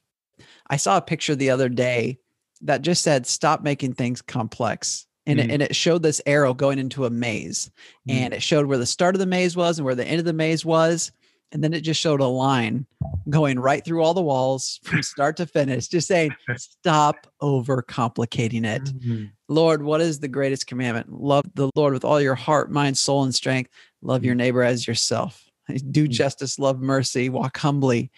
I 0.69 0.75
saw 0.75 0.97
a 0.97 1.01
picture 1.01 1.35
the 1.35 1.49
other 1.49 1.69
day 1.69 2.19
that 2.61 2.81
just 2.81 3.01
said, 3.01 3.25
stop 3.25 3.63
making 3.63 3.93
things 3.93 4.21
complex. 4.21 5.05
And, 5.25 5.39
mm. 5.39 5.43
it, 5.43 5.51
and 5.51 5.61
it 5.61 5.75
showed 5.75 6.03
this 6.03 6.21
arrow 6.25 6.53
going 6.53 6.79
into 6.79 7.05
a 7.05 7.09
maze. 7.09 7.71
Mm. 8.09 8.13
And 8.13 8.33
it 8.33 8.43
showed 8.43 8.65
where 8.65 8.77
the 8.77 8.85
start 8.85 9.15
of 9.15 9.19
the 9.19 9.25
maze 9.25 9.55
was 9.55 9.79
and 9.79 9.85
where 9.85 9.95
the 9.95 10.05
end 10.05 10.19
of 10.19 10.25
the 10.25 10.33
maze 10.33 10.65
was. 10.65 11.11
And 11.51 11.63
then 11.63 11.73
it 11.73 11.81
just 11.81 12.01
showed 12.01 12.19
a 12.19 12.25
line 12.25 12.87
going 13.29 13.59
right 13.59 13.85
through 13.85 14.03
all 14.03 14.15
the 14.15 14.21
walls 14.21 14.79
from 14.83 15.03
start 15.03 15.37
to 15.37 15.45
finish, 15.45 15.87
just 15.87 16.07
saying, 16.07 16.35
stop 16.57 17.27
over 17.41 17.81
complicating 17.81 18.65
it. 18.65 18.83
Mm-hmm. 18.83 19.25
Lord, 19.47 19.83
what 19.83 20.01
is 20.01 20.19
the 20.19 20.27
greatest 20.27 20.65
commandment? 20.65 21.11
Love 21.11 21.45
the 21.53 21.69
Lord 21.75 21.93
with 21.93 22.03
all 22.03 22.19
your 22.19 22.35
heart, 22.35 22.71
mind, 22.71 22.97
soul, 22.97 23.23
and 23.23 23.35
strength. 23.35 23.69
Love 24.01 24.25
your 24.25 24.33
mm. 24.33 24.39
neighbor 24.39 24.63
as 24.63 24.87
yourself. 24.87 25.45
Do 25.91 26.07
mm. 26.07 26.09
justice, 26.09 26.57
love 26.57 26.81
mercy, 26.81 27.29
walk 27.29 27.57
humbly. 27.57 28.11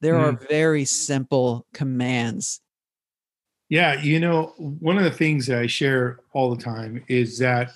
There 0.00 0.14
mm. 0.14 0.20
are 0.20 0.46
very 0.48 0.84
simple 0.84 1.66
commands. 1.72 2.60
Yeah, 3.70 4.02
you 4.02 4.20
know, 4.20 4.52
one 4.58 4.98
of 4.98 5.04
the 5.04 5.10
things 5.10 5.46
that 5.46 5.58
I 5.58 5.66
share 5.66 6.20
all 6.32 6.54
the 6.54 6.62
time 6.62 7.02
is 7.08 7.38
that 7.38 7.70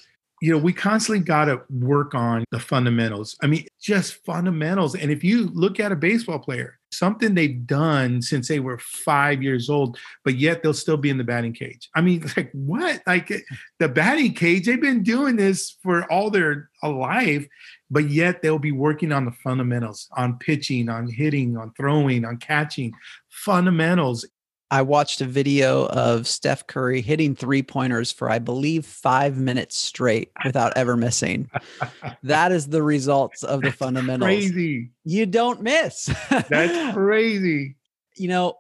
you 0.45 0.51
know, 0.51 0.59
we 0.59 0.75
constantly 0.75 1.25
got 1.25 1.47
to 1.47 1.63
work 1.71 2.15
on 2.15 2.45
the 2.51 2.59
fundamentals. 2.59 3.35
I 3.43 3.47
mean, 3.47 3.67
just 3.81 4.23
fundamentals. 4.27 4.95
And 4.95 5.11
if 5.11 5.25
you 5.25 5.47
look 5.55 5.81
at 5.81 5.91
a 5.91 5.97
baseball 5.97 6.39
player, 6.39 6.79
something 6.93 7.35
they've 7.35 7.67
done 7.67 8.21
since 8.21 8.49
they 8.49 8.61
were 8.61 8.79
five 8.79 9.43
years 9.43 9.71
old, 9.71 9.97
but 10.23 10.37
yet 10.37 10.63
they'll 10.63 10.75
still 10.75 10.99
be 10.99 11.09
in 11.09 11.17
the 11.17 11.25
batting 11.25 11.55
cage. 11.55 11.89
I 11.95 12.03
mean, 12.03 12.27
like 12.37 12.51
what? 12.53 13.01
Like 13.07 13.33
the 13.79 13.89
batting 13.89 14.35
cage, 14.35 14.67
they've 14.67 14.81
been 14.81 15.03
doing 15.03 15.37
this 15.37 15.79
for 15.83 16.11
all 16.13 16.31
their 16.31 16.69
life, 16.83 17.47
but 17.91 18.11
yet 18.11 18.43
they'll 18.43 18.59
be 18.59 18.73
working 18.73 19.13
on 19.13 19.25
the 19.25 19.33
fundamentals, 19.43 20.09
on 20.17 20.39
pitching, 20.39 20.89
on 20.89 21.09
hitting, 21.09 21.57
on 21.57 21.73
throwing, 21.77 22.25
on 22.25 22.37
catching, 22.37 22.93
fundamentals. 23.31 24.27
I 24.75 24.83
watched 24.83 25.21
a 25.21 25.25
video 25.25 25.87
of 25.87 26.27
Steph 26.27 26.67
Curry 26.67 27.01
hitting 27.01 27.37
three 27.37 27.63
pointers 27.63 28.11
for, 28.11 28.29
I 28.29 28.41
believe, 28.41 28.85
five 28.85 29.39
minutes 29.39 29.77
straight 29.77 30.33
without 30.45 30.77
ever 30.77 30.97
missing. 30.97 31.49
that 32.25 32.51
is 32.51 32.67
the 32.67 32.83
results 32.83 33.45
of 33.45 33.61
the 33.61 33.69
That's 33.69 33.77
fundamentals. 33.77 34.27
Crazy. 34.27 34.91
You 35.05 35.27
don't 35.27 35.63
miss. 35.63 36.07
That's 36.29 36.93
crazy. 36.97 37.77
You 38.17 38.27
know, 38.27 38.57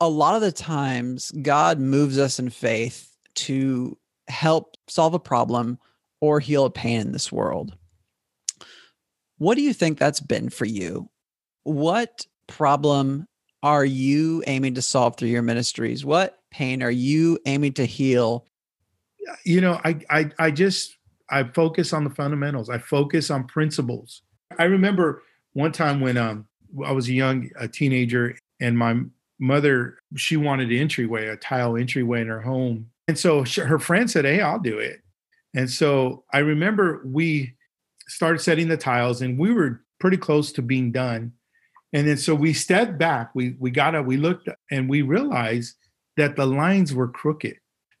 a 0.00 0.08
lot 0.08 0.36
of 0.36 0.40
the 0.40 0.52
times 0.52 1.30
God 1.32 1.78
moves 1.78 2.18
us 2.18 2.38
in 2.38 2.48
faith 2.48 3.14
to 3.34 3.98
help 4.28 4.78
solve 4.88 5.12
a 5.12 5.18
problem 5.18 5.78
or 6.22 6.40
heal 6.40 6.64
a 6.64 6.70
pain 6.70 6.98
in 6.98 7.12
this 7.12 7.30
world. 7.30 7.76
What 9.36 9.56
do 9.56 9.60
you 9.60 9.74
think 9.74 9.98
that's 9.98 10.20
been 10.20 10.48
for 10.48 10.64
you? 10.64 11.10
What 11.64 12.24
problem 12.46 13.28
are 13.62 13.84
you 13.84 14.42
aiming 14.46 14.74
to 14.74 14.82
solve 14.82 15.16
through 15.16 15.28
your 15.28 15.42
ministries? 15.42 16.04
What 16.04 16.38
pain 16.50 16.82
are 16.82 16.90
you 16.90 17.38
aiming 17.46 17.74
to 17.74 17.84
heal? 17.84 18.46
You 19.44 19.60
know, 19.60 19.80
I 19.84 20.00
I 20.10 20.30
I 20.38 20.50
just 20.50 20.96
I 21.30 21.44
focus 21.44 21.92
on 21.92 22.04
the 22.04 22.10
fundamentals. 22.10 22.68
I 22.68 22.78
focus 22.78 23.30
on 23.30 23.44
principles. 23.44 24.22
I 24.58 24.64
remember 24.64 25.22
one 25.52 25.72
time 25.72 26.00
when 26.00 26.16
um 26.16 26.46
I 26.84 26.92
was 26.92 27.08
a 27.08 27.12
young 27.12 27.50
a 27.56 27.68
teenager 27.68 28.36
and 28.60 28.76
my 28.76 29.00
mother 29.38 29.98
she 30.16 30.36
wanted 30.36 30.70
an 30.70 30.78
entryway, 30.78 31.28
a 31.28 31.36
tile 31.36 31.76
entryway 31.76 32.20
in 32.20 32.28
her 32.28 32.40
home. 32.40 32.90
And 33.08 33.18
so 33.18 33.44
she, 33.44 33.60
her 33.60 33.78
friend 33.78 34.10
said, 34.10 34.24
"Hey, 34.24 34.40
I'll 34.40 34.58
do 34.58 34.78
it." 34.78 35.00
And 35.54 35.70
so 35.70 36.24
I 36.32 36.38
remember 36.38 37.02
we 37.04 37.54
started 38.08 38.40
setting 38.40 38.68
the 38.68 38.76
tiles 38.76 39.22
and 39.22 39.38
we 39.38 39.52
were 39.52 39.82
pretty 40.00 40.16
close 40.16 40.50
to 40.52 40.62
being 40.62 40.90
done 40.90 41.32
and 41.92 42.08
then 42.08 42.16
so 42.16 42.34
we 42.34 42.52
stepped 42.52 42.98
back. 42.98 43.30
We 43.34 43.56
we 43.58 43.70
got 43.70 43.94
up, 43.94 44.06
we 44.06 44.16
looked 44.16 44.48
and 44.70 44.88
we 44.88 45.02
realized 45.02 45.76
that 46.16 46.36
the 46.36 46.46
lines 46.46 46.94
were 46.94 47.08
crooked. 47.08 47.58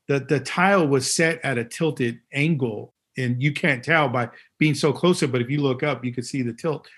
The 0.08 0.20
the 0.20 0.40
tile 0.40 0.86
was 0.86 1.12
set 1.12 1.40
at 1.44 1.58
a 1.58 1.64
tilted 1.64 2.20
angle. 2.32 2.94
And 3.18 3.42
you 3.42 3.52
can't 3.52 3.84
tell 3.84 4.08
by 4.08 4.30
being 4.58 4.74
so 4.74 4.90
close 4.90 5.20
but 5.20 5.42
if 5.42 5.50
you 5.50 5.60
look 5.60 5.82
up, 5.82 6.02
you 6.02 6.14
could 6.14 6.24
see 6.24 6.40
the 6.40 6.54
tilt. 6.54 6.88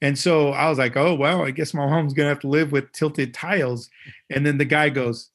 And 0.00 0.16
so 0.16 0.50
I 0.50 0.68
was 0.68 0.78
like, 0.78 0.96
oh 0.96 1.14
well, 1.14 1.42
I 1.42 1.50
guess 1.50 1.74
my 1.74 1.88
home's 1.88 2.14
gonna 2.14 2.28
have 2.28 2.40
to 2.40 2.48
live 2.48 2.70
with 2.70 2.92
tilted 2.92 3.34
tiles. 3.34 3.90
And 4.30 4.46
then 4.46 4.58
the 4.58 4.64
guy 4.64 4.90
goes, 4.90 5.30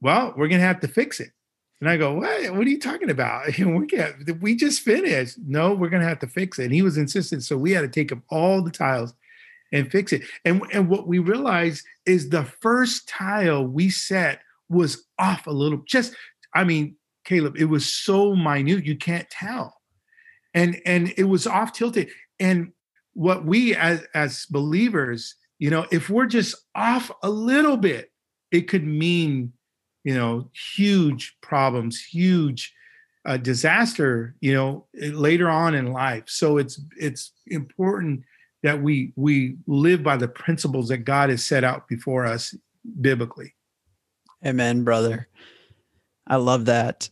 Well, 0.00 0.34
we're 0.36 0.48
gonna 0.48 0.62
have 0.62 0.80
to 0.80 0.88
fix 0.88 1.18
it. 1.18 1.30
And 1.80 1.90
I 1.90 1.96
go, 1.96 2.14
What? 2.14 2.54
What 2.54 2.66
are 2.66 2.70
you 2.70 2.78
talking 2.78 3.10
about? 3.10 3.58
And 3.58 3.76
we 3.80 3.86
can't, 3.86 4.40
we 4.40 4.54
just 4.54 4.82
finished. 4.82 5.38
No, 5.44 5.74
we're 5.74 5.90
gonna 5.90 6.04
have 6.04 6.20
to 6.20 6.28
fix 6.28 6.60
it. 6.60 6.66
And 6.66 6.74
he 6.74 6.82
was 6.82 6.96
insistent. 6.96 7.42
So 7.42 7.56
we 7.56 7.72
had 7.72 7.80
to 7.80 7.88
take 7.88 8.12
up 8.12 8.20
all 8.28 8.62
the 8.62 8.70
tiles 8.70 9.12
and 9.72 9.90
fix 9.90 10.12
it. 10.12 10.22
And, 10.44 10.62
and 10.72 10.88
what 10.88 11.06
we 11.06 11.18
realized 11.18 11.84
is 12.04 12.28
the 12.28 12.44
first 12.44 13.08
tile 13.08 13.66
we 13.66 13.90
set 13.90 14.40
was 14.68 15.06
off 15.18 15.46
a 15.46 15.52
little, 15.52 15.82
just, 15.86 16.14
I 16.54 16.64
mean, 16.64 16.96
Caleb, 17.24 17.56
it 17.58 17.64
was 17.66 17.92
so 17.92 18.34
minute, 18.34 18.86
you 18.86 18.96
can't 18.96 19.28
tell. 19.28 19.74
And 20.54 20.80
and 20.86 21.12
it 21.18 21.24
was 21.24 21.46
off 21.46 21.72
tilted. 21.72 22.08
And 22.40 22.72
what 23.12 23.44
we 23.44 23.74
as 23.74 24.06
as 24.14 24.46
believers, 24.46 25.34
you 25.58 25.68
know, 25.68 25.86
if 25.90 26.08
we're 26.08 26.26
just 26.26 26.54
off 26.74 27.10
a 27.22 27.28
little 27.28 27.76
bit, 27.76 28.10
it 28.50 28.68
could 28.68 28.86
mean, 28.86 29.52
you 30.04 30.14
know, 30.14 30.50
huge 30.76 31.36
problems, 31.42 32.02
huge 32.02 32.72
uh, 33.26 33.36
disaster, 33.36 34.34
you 34.40 34.54
know, 34.54 34.86
later 34.94 35.50
on 35.50 35.74
in 35.74 35.92
life. 35.92 36.24
So 36.26 36.56
it's 36.56 36.80
it's 36.98 37.32
important 37.48 38.22
that 38.66 38.82
we 38.82 39.12
we 39.14 39.56
live 39.68 40.02
by 40.02 40.16
the 40.16 40.26
principles 40.26 40.88
that 40.88 40.98
God 40.98 41.30
has 41.30 41.44
set 41.44 41.62
out 41.62 41.86
before 41.86 42.26
us 42.26 42.52
biblically. 43.00 43.54
Amen, 44.44 44.82
brother. 44.82 45.28
I 46.26 46.34
love 46.34 46.64
that. 46.64 47.08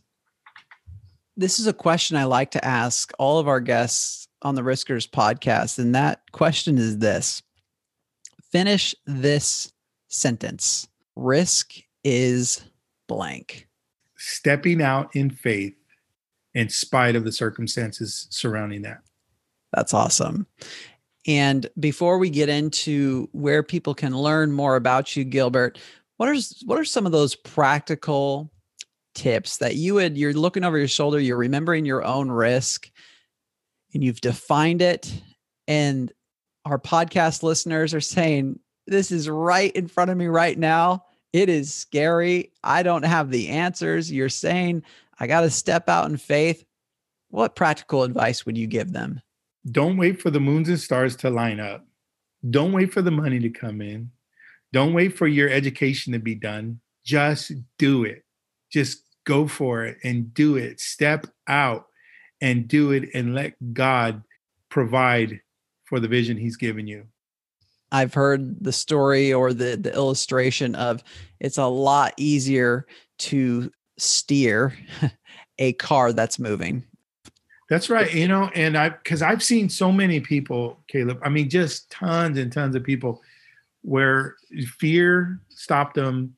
This 1.37 1.57
is 1.57 1.67
a 1.67 1.71
question 1.71 2.17
I 2.17 2.25
like 2.25 2.51
to 2.51 2.65
ask 2.65 3.13
all 3.17 3.39
of 3.39 3.47
our 3.47 3.61
guests 3.61 4.27
on 4.41 4.55
the 4.55 4.63
Riskers 4.63 5.09
podcast. 5.09 5.79
And 5.79 5.95
that 5.95 6.29
question 6.33 6.77
is 6.77 6.97
this 6.97 7.41
Finish 8.51 8.93
this 9.05 9.71
sentence 10.09 10.89
Risk 11.15 11.75
is 12.03 12.65
blank. 13.07 13.69
Stepping 14.17 14.81
out 14.81 15.15
in 15.15 15.29
faith 15.29 15.77
in 16.53 16.67
spite 16.67 17.15
of 17.15 17.23
the 17.23 17.31
circumstances 17.31 18.27
surrounding 18.29 18.81
that. 18.81 18.99
That's 19.71 19.93
awesome. 19.93 20.47
And 21.27 21.67
before 21.79 22.17
we 22.17 22.29
get 22.29 22.49
into 22.49 23.29
where 23.31 23.63
people 23.63 23.95
can 23.95 24.15
learn 24.15 24.51
more 24.51 24.75
about 24.75 25.15
you, 25.15 25.23
Gilbert, 25.23 25.79
what 26.17 26.29
are 26.29 26.35
what 26.65 26.79
are 26.79 26.85
some 26.85 27.05
of 27.05 27.11
those 27.11 27.35
practical 27.35 28.51
tips 29.15 29.57
that 29.57 29.75
you 29.75 29.95
would 29.95 30.17
you're 30.17 30.33
looking 30.33 30.63
over 30.63 30.77
your 30.77 30.87
shoulder, 30.87 31.19
you're 31.19 31.37
remembering 31.37 31.85
your 31.85 32.03
own 32.03 32.29
risk, 32.29 32.89
and 33.93 34.03
you've 34.03 34.21
defined 34.21 34.81
it, 34.81 35.11
and 35.67 36.11
our 36.65 36.79
podcast 36.79 37.43
listeners 37.43 37.93
are 37.93 38.01
saying, 38.01 38.59
This 38.87 39.11
is 39.11 39.29
right 39.29 39.71
in 39.75 39.87
front 39.87 40.11
of 40.11 40.17
me 40.17 40.27
right 40.27 40.57
now. 40.57 41.05
It 41.33 41.49
is 41.49 41.73
scary. 41.73 42.51
I 42.63 42.83
don't 42.83 43.03
have 43.03 43.29
the 43.29 43.49
answers. 43.49 44.11
You're 44.11 44.29
saying 44.29 44.83
I 45.19 45.27
got 45.27 45.41
to 45.41 45.49
step 45.49 45.89
out 45.89 46.09
in 46.09 46.17
faith. 46.17 46.65
What 47.29 47.55
practical 47.55 48.03
advice 48.03 48.45
would 48.45 48.57
you 48.57 48.67
give 48.67 48.93
them? 48.93 49.21
Don't 49.69 49.97
wait 49.97 50.21
for 50.21 50.29
the 50.29 50.39
moons 50.39 50.69
and 50.69 50.79
stars 50.79 51.15
to 51.17 51.29
line 51.29 51.59
up. 51.59 51.85
Don't 52.49 52.71
wait 52.71 52.93
for 52.93 53.01
the 53.01 53.11
money 53.11 53.39
to 53.39 53.49
come 53.49 53.81
in. 53.81 54.11
Don't 54.71 54.93
wait 54.93 55.17
for 55.17 55.27
your 55.27 55.49
education 55.49 56.13
to 56.13 56.19
be 56.19 56.35
done. 56.35 56.79
Just 57.03 57.51
do 57.77 58.03
it. 58.03 58.23
Just 58.71 59.03
go 59.25 59.47
for 59.47 59.85
it 59.85 59.97
and 60.03 60.33
do 60.33 60.57
it. 60.57 60.79
Step 60.79 61.27
out 61.47 61.85
and 62.41 62.67
do 62.67 62.91
it 62.91 63.09
and 63.13 63.33
let 63.33 63.53
God 63.73 64.23
provide 64.69 65.39
for 65.85 65.99
the 65.99 66.07
vision 66.07 66.37
he's 66.37 66.57
given 66.57 66.87
you. 66.87 67.05
I've 67.91 68.13
heard 68.13 68.63
the 68.63 68.73
story 68.73 69.31
or 69.31 69.53
the 69.53 69.77
the 69.77 69.93
illustration 69.93 70.75
of 70.75 71.03
it's 71.39 71.57
a 71.57 71.65
lot 71.65 72.13
easier 72.17 72.85
to 73.19 73.71
steer 73.97 74.77
a 75.59 75.73
car 75.73 76.11
that's 76.11 76.39
moving. 76.39 76.83
That's 77.69 77.89
right. 77.89 78.13
You 78.13 78.27
know, 78.27 78.51
and 78.53 78.77
I 78.77 78.89
because 78.89 79.21
I've 79.21 79.41
seen 79.43 79.69
so 79.69 79.91
many 79.91 80.19
people, 80.19 80.79
Caleb. 80.87 81.19
I 81.23 81.29
mean, 81.29 81.49
just 81.49 81.89
tons 81.89 82.37
and 82.37 82.51
tons 82.51 82.75
of 82.75 82.83
people 82.83 83.21
where 83.81 84.35
fear 84.79 85.39
stopped 85.49 85.95
them, 85.95 86.35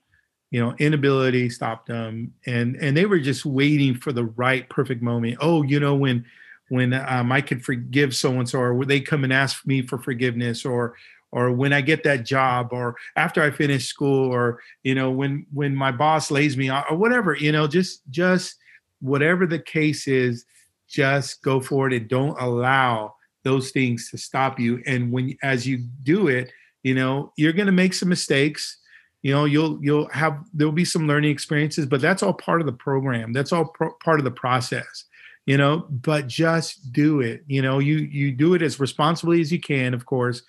you 0.52 0.60
know, 0.62 0.74
inability 0.80 1.50
stopped 1.50 1.88
them, 1.88 2.34
and 2.46 2.78
and 2.78 2.96
they 2.96 3.06
were 3.06 3.20
just 3.20 3.46
waiting 3.46 3.96
for 3.96 4.14
the 4.14 4.26
right 4.26 4.70
perfect 4.70 5.02
moment. 5.02 5.38
Oh, 5.42 5.64
you 5.64 5.80
know, 5.80 5.96
when 5.96 6.26
when 6.70 6.94
um, 6.94 7.32
I 7.32 7.42
could 7.42 7.64
forgive 7.64 8.16
so 8.16 8.32
and 8.34 8.48
so, 8.48 8.60
or 8.60 8.86
they 8.86 9.02
come 9.02 9.24
and 9.26 9.34
ask 9.34 9.66
me 9.68 9.82
for 9.82 9.98
forgiveness, 9.98 10.64
or 10.66 10.96
or 11.32 11.52
when 11.52 11.74
I 11.74 11.82
get 11.82 12.04
that 12.06 12.24
job, 12.26 12.70
or 12.72 12.96
after 13.18 13.44
I 13.44 13.52
finish 13.52 13.88
school, 13.88 14.34
or 14.34 14.62
you 14.84 14.96
know 14.96 15.12
when 15.12 15.46
when 15.54 15.76
my 15.76 15.92
boss 15.92 16.32
lays 16.32 16.56
me 16.56 16.70
off, 16.70 16.86
or 16.90 16.96
whatever. 16.96 17.36
You 17.36 17.52
know, 17.52 17.68
just 17.68 18.02
just 18.10 18.56
whatever 19.02 19.46
the 19.46 19.60
case 19.60 20.08
is, 20.08 20.46
just 20.88 21.42
go 21.42 21.60
for 21.60 21.88
it 21.88 21.94
and 21.94 22.08
don't 22.08 22.40
allow 22.40 23.16
those 23.44 23.72
things 23.72 24.10
to 24.12 24.18
stop 24.18 24.60
you. 24.60 24.82
And 24.86 25.12
when 25.12 25.38
as 25.44 25.68
you 25.68 25.80
do 26.04 26.28
it, 26.28 26.52
you 26.84 26.96
know 26.96 27.34
you're 27.38 27.54
going 27.54 27.68
to 27.68 27.72
make 27.72 27.94
some 27.94 28.10
mistakes. 28.10 28.78
You 29.24 29.34
know 29.34 29.46
you'll 29.46 29.80
you'll 29.82 30.10
have 30.10 30.40
there'll 30.54 30.72
be 30.72 30.86
some 30.86 31.08
learning 31.08 31.32
experiences, 31.32 31.86
but 31.86 32.02
that's 32.02 32.24
all 32.24 32.34
part 32.34 32.62
of 32.62 32.68
the 32.68 32.74
program. 32.74 33.34
That's 33.34 33.52
all 33.52 33.66
pro- 33.66 33.96
part 34.04 34.20
of 34.20 34.26
the 34.26 34.32
process 34.32 35.06
you 35.46 35.56
know 35.56 35.86
but 35.90 36.28
just 36.28 36.92
do 36.92 37.22
it 37.22 37.42
you 37.48 37.62
know 37.62 37.80
you 37.80 38.00
you 38.00 38.34
do 38.34 38.54
it 38.54 38.62
as 38.62 38.82
responsibly 38.82 39.40
as 39.40 39.50
you 39.50 39.62
can 39.62 39.94
of 39.94 40.06
course 40.06 40.42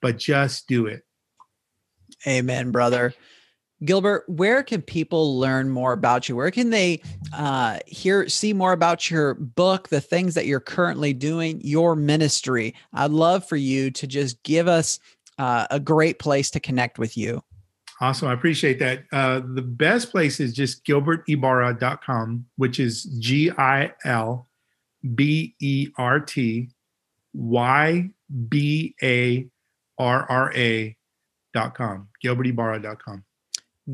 but 0.00 0.18
just 0.18 0.66
do 0.66 0.86
it. 0.86 1.04
Amen, 2.26 2.70
brother. 2.70 3.14
Gilbert, 3.84 4.24
where 4.26 4.62
can 4.62 4.80
people 4.80 5.38
learn 5.38 5.68
more 5.68 5.92
about 5.92 6.28
you? 6.28 6.36
Where 6.36 6.50
can 6.50 6.70
they 6.70 7.02
uh, 7.34 7.78
hear, 7.86 8.28
see 8.28 8.52
more 8.52 8.72
about 8.72 9.10
your 9.10 9.34
book, 9.34 9.88
the 9.88 10.00
things 10.00 10.34
that 10.34 10.46
you're 10.46 10.60
currently 10.60 11.12
doing, 11.12 11.60
your 11.62 11.94
ministry? 11.94 12.74
I'd 12.94 13.10
love 13.10 13.46
for 13.46 13.56
you 13.56 13.90
to 13.90 14.06
just 14.06 14.42
give 14.44 14.66
us 14.66 14.98
uh, 15.38 15.66
a 15.70 15.78
great 15.78 16.18
place 16.18 16.50
to 16.52 16.60
connect 16.60 16.98
with 16.98 17.16
you. 17.16 17.42
Awesome. 18.00 18.28
I 18.28 18.32
appreciate 18.32 18.78
that. 18.78 19.04
Uh, 19.12 19.40
the 19.54 19.62
best 19.62 20.10
place 20.10 20.40
is 20.40 20.52
just 20.52 20.84
gilbertybarra.com, 20.84 22.46
which 22.56 22.78
is 22.78 23.04
G 23.18 23.50
I 23.56 23.92
L 24.04 24.48
B 25.14 25.54
E 25.60 25.88
R 25.96 26.20
T 26.20 26.70
Y 27.34 28.10
B 28.48 28.94
A 29.02 29.46
R 29.98 30.26
R 30.28 30.52
A.com. 30.54 32.08
gilbertybarra.com. 32.22 33.24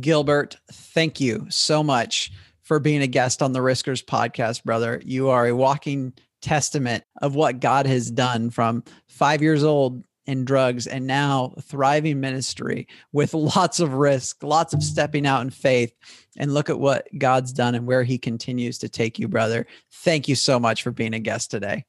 Gilbert, 0.00 0.57
thank 0.70 1.20
you 1.20 1.46
so 1.48 1.83
much 1.83 2.33
for 2.62 2.78
being 2.78 3.02
a 3.02 3.07
guest 3.07 3.42
on 3.42 3.52
the 3.52 3.61
Riskers 3.61 4.05
podcast, 4.05 4.64
brother. 4.64 5.00
You 5.05 5.28
are 5.28 5.46
a 5.46 5.55
walking 5.55 6.12
testament 6.40 7.05
of 7.20 7.35
what 7.35 7.61
God 7.61 7.87
has 7.87 8.11
done 8.11 8.50
from 8.50 8.85
five 9.07 9.42
years 9.42 9.62
old 9.62 10.02
in 10.26 10.44
drugs 10.44 10.87
and 10.87 11.07
now 11.07 11.52
thriving 11.62 12.20
ministry 12.20 12.87
with 13.12 13.35
lots 13.35 13.81
of 13.81 13.94
risk, 13.94 14.42
lots 14.42 14.72
of 14.72 14.83
stepping 14.83 15.26
out 15.26 15.42
in 15.42 15.50
faith. 15.50 15.92
And 16.38 16.55
look 16.55 16.70
at 16.70 16.81
what 16.81 17.09
God's 17.18 17.52
done 17.52 17.74
and 17.74 17.87
where 17.87 18.05
he 18.05 18.16
continues 18.16 18.78
to 18.78 18.88
take 18.88 19.18
you, 19.18 19.28
brother. 19.28 19.66
Thank 19.92 20.28
you 20.28 20.35
so 20.35 20.59
much 20.59 20.83
for 20.83 20.90
being 20.90 21.12
a 21.12 21.18
guest 21.18 21.50
today. 21.50 21.85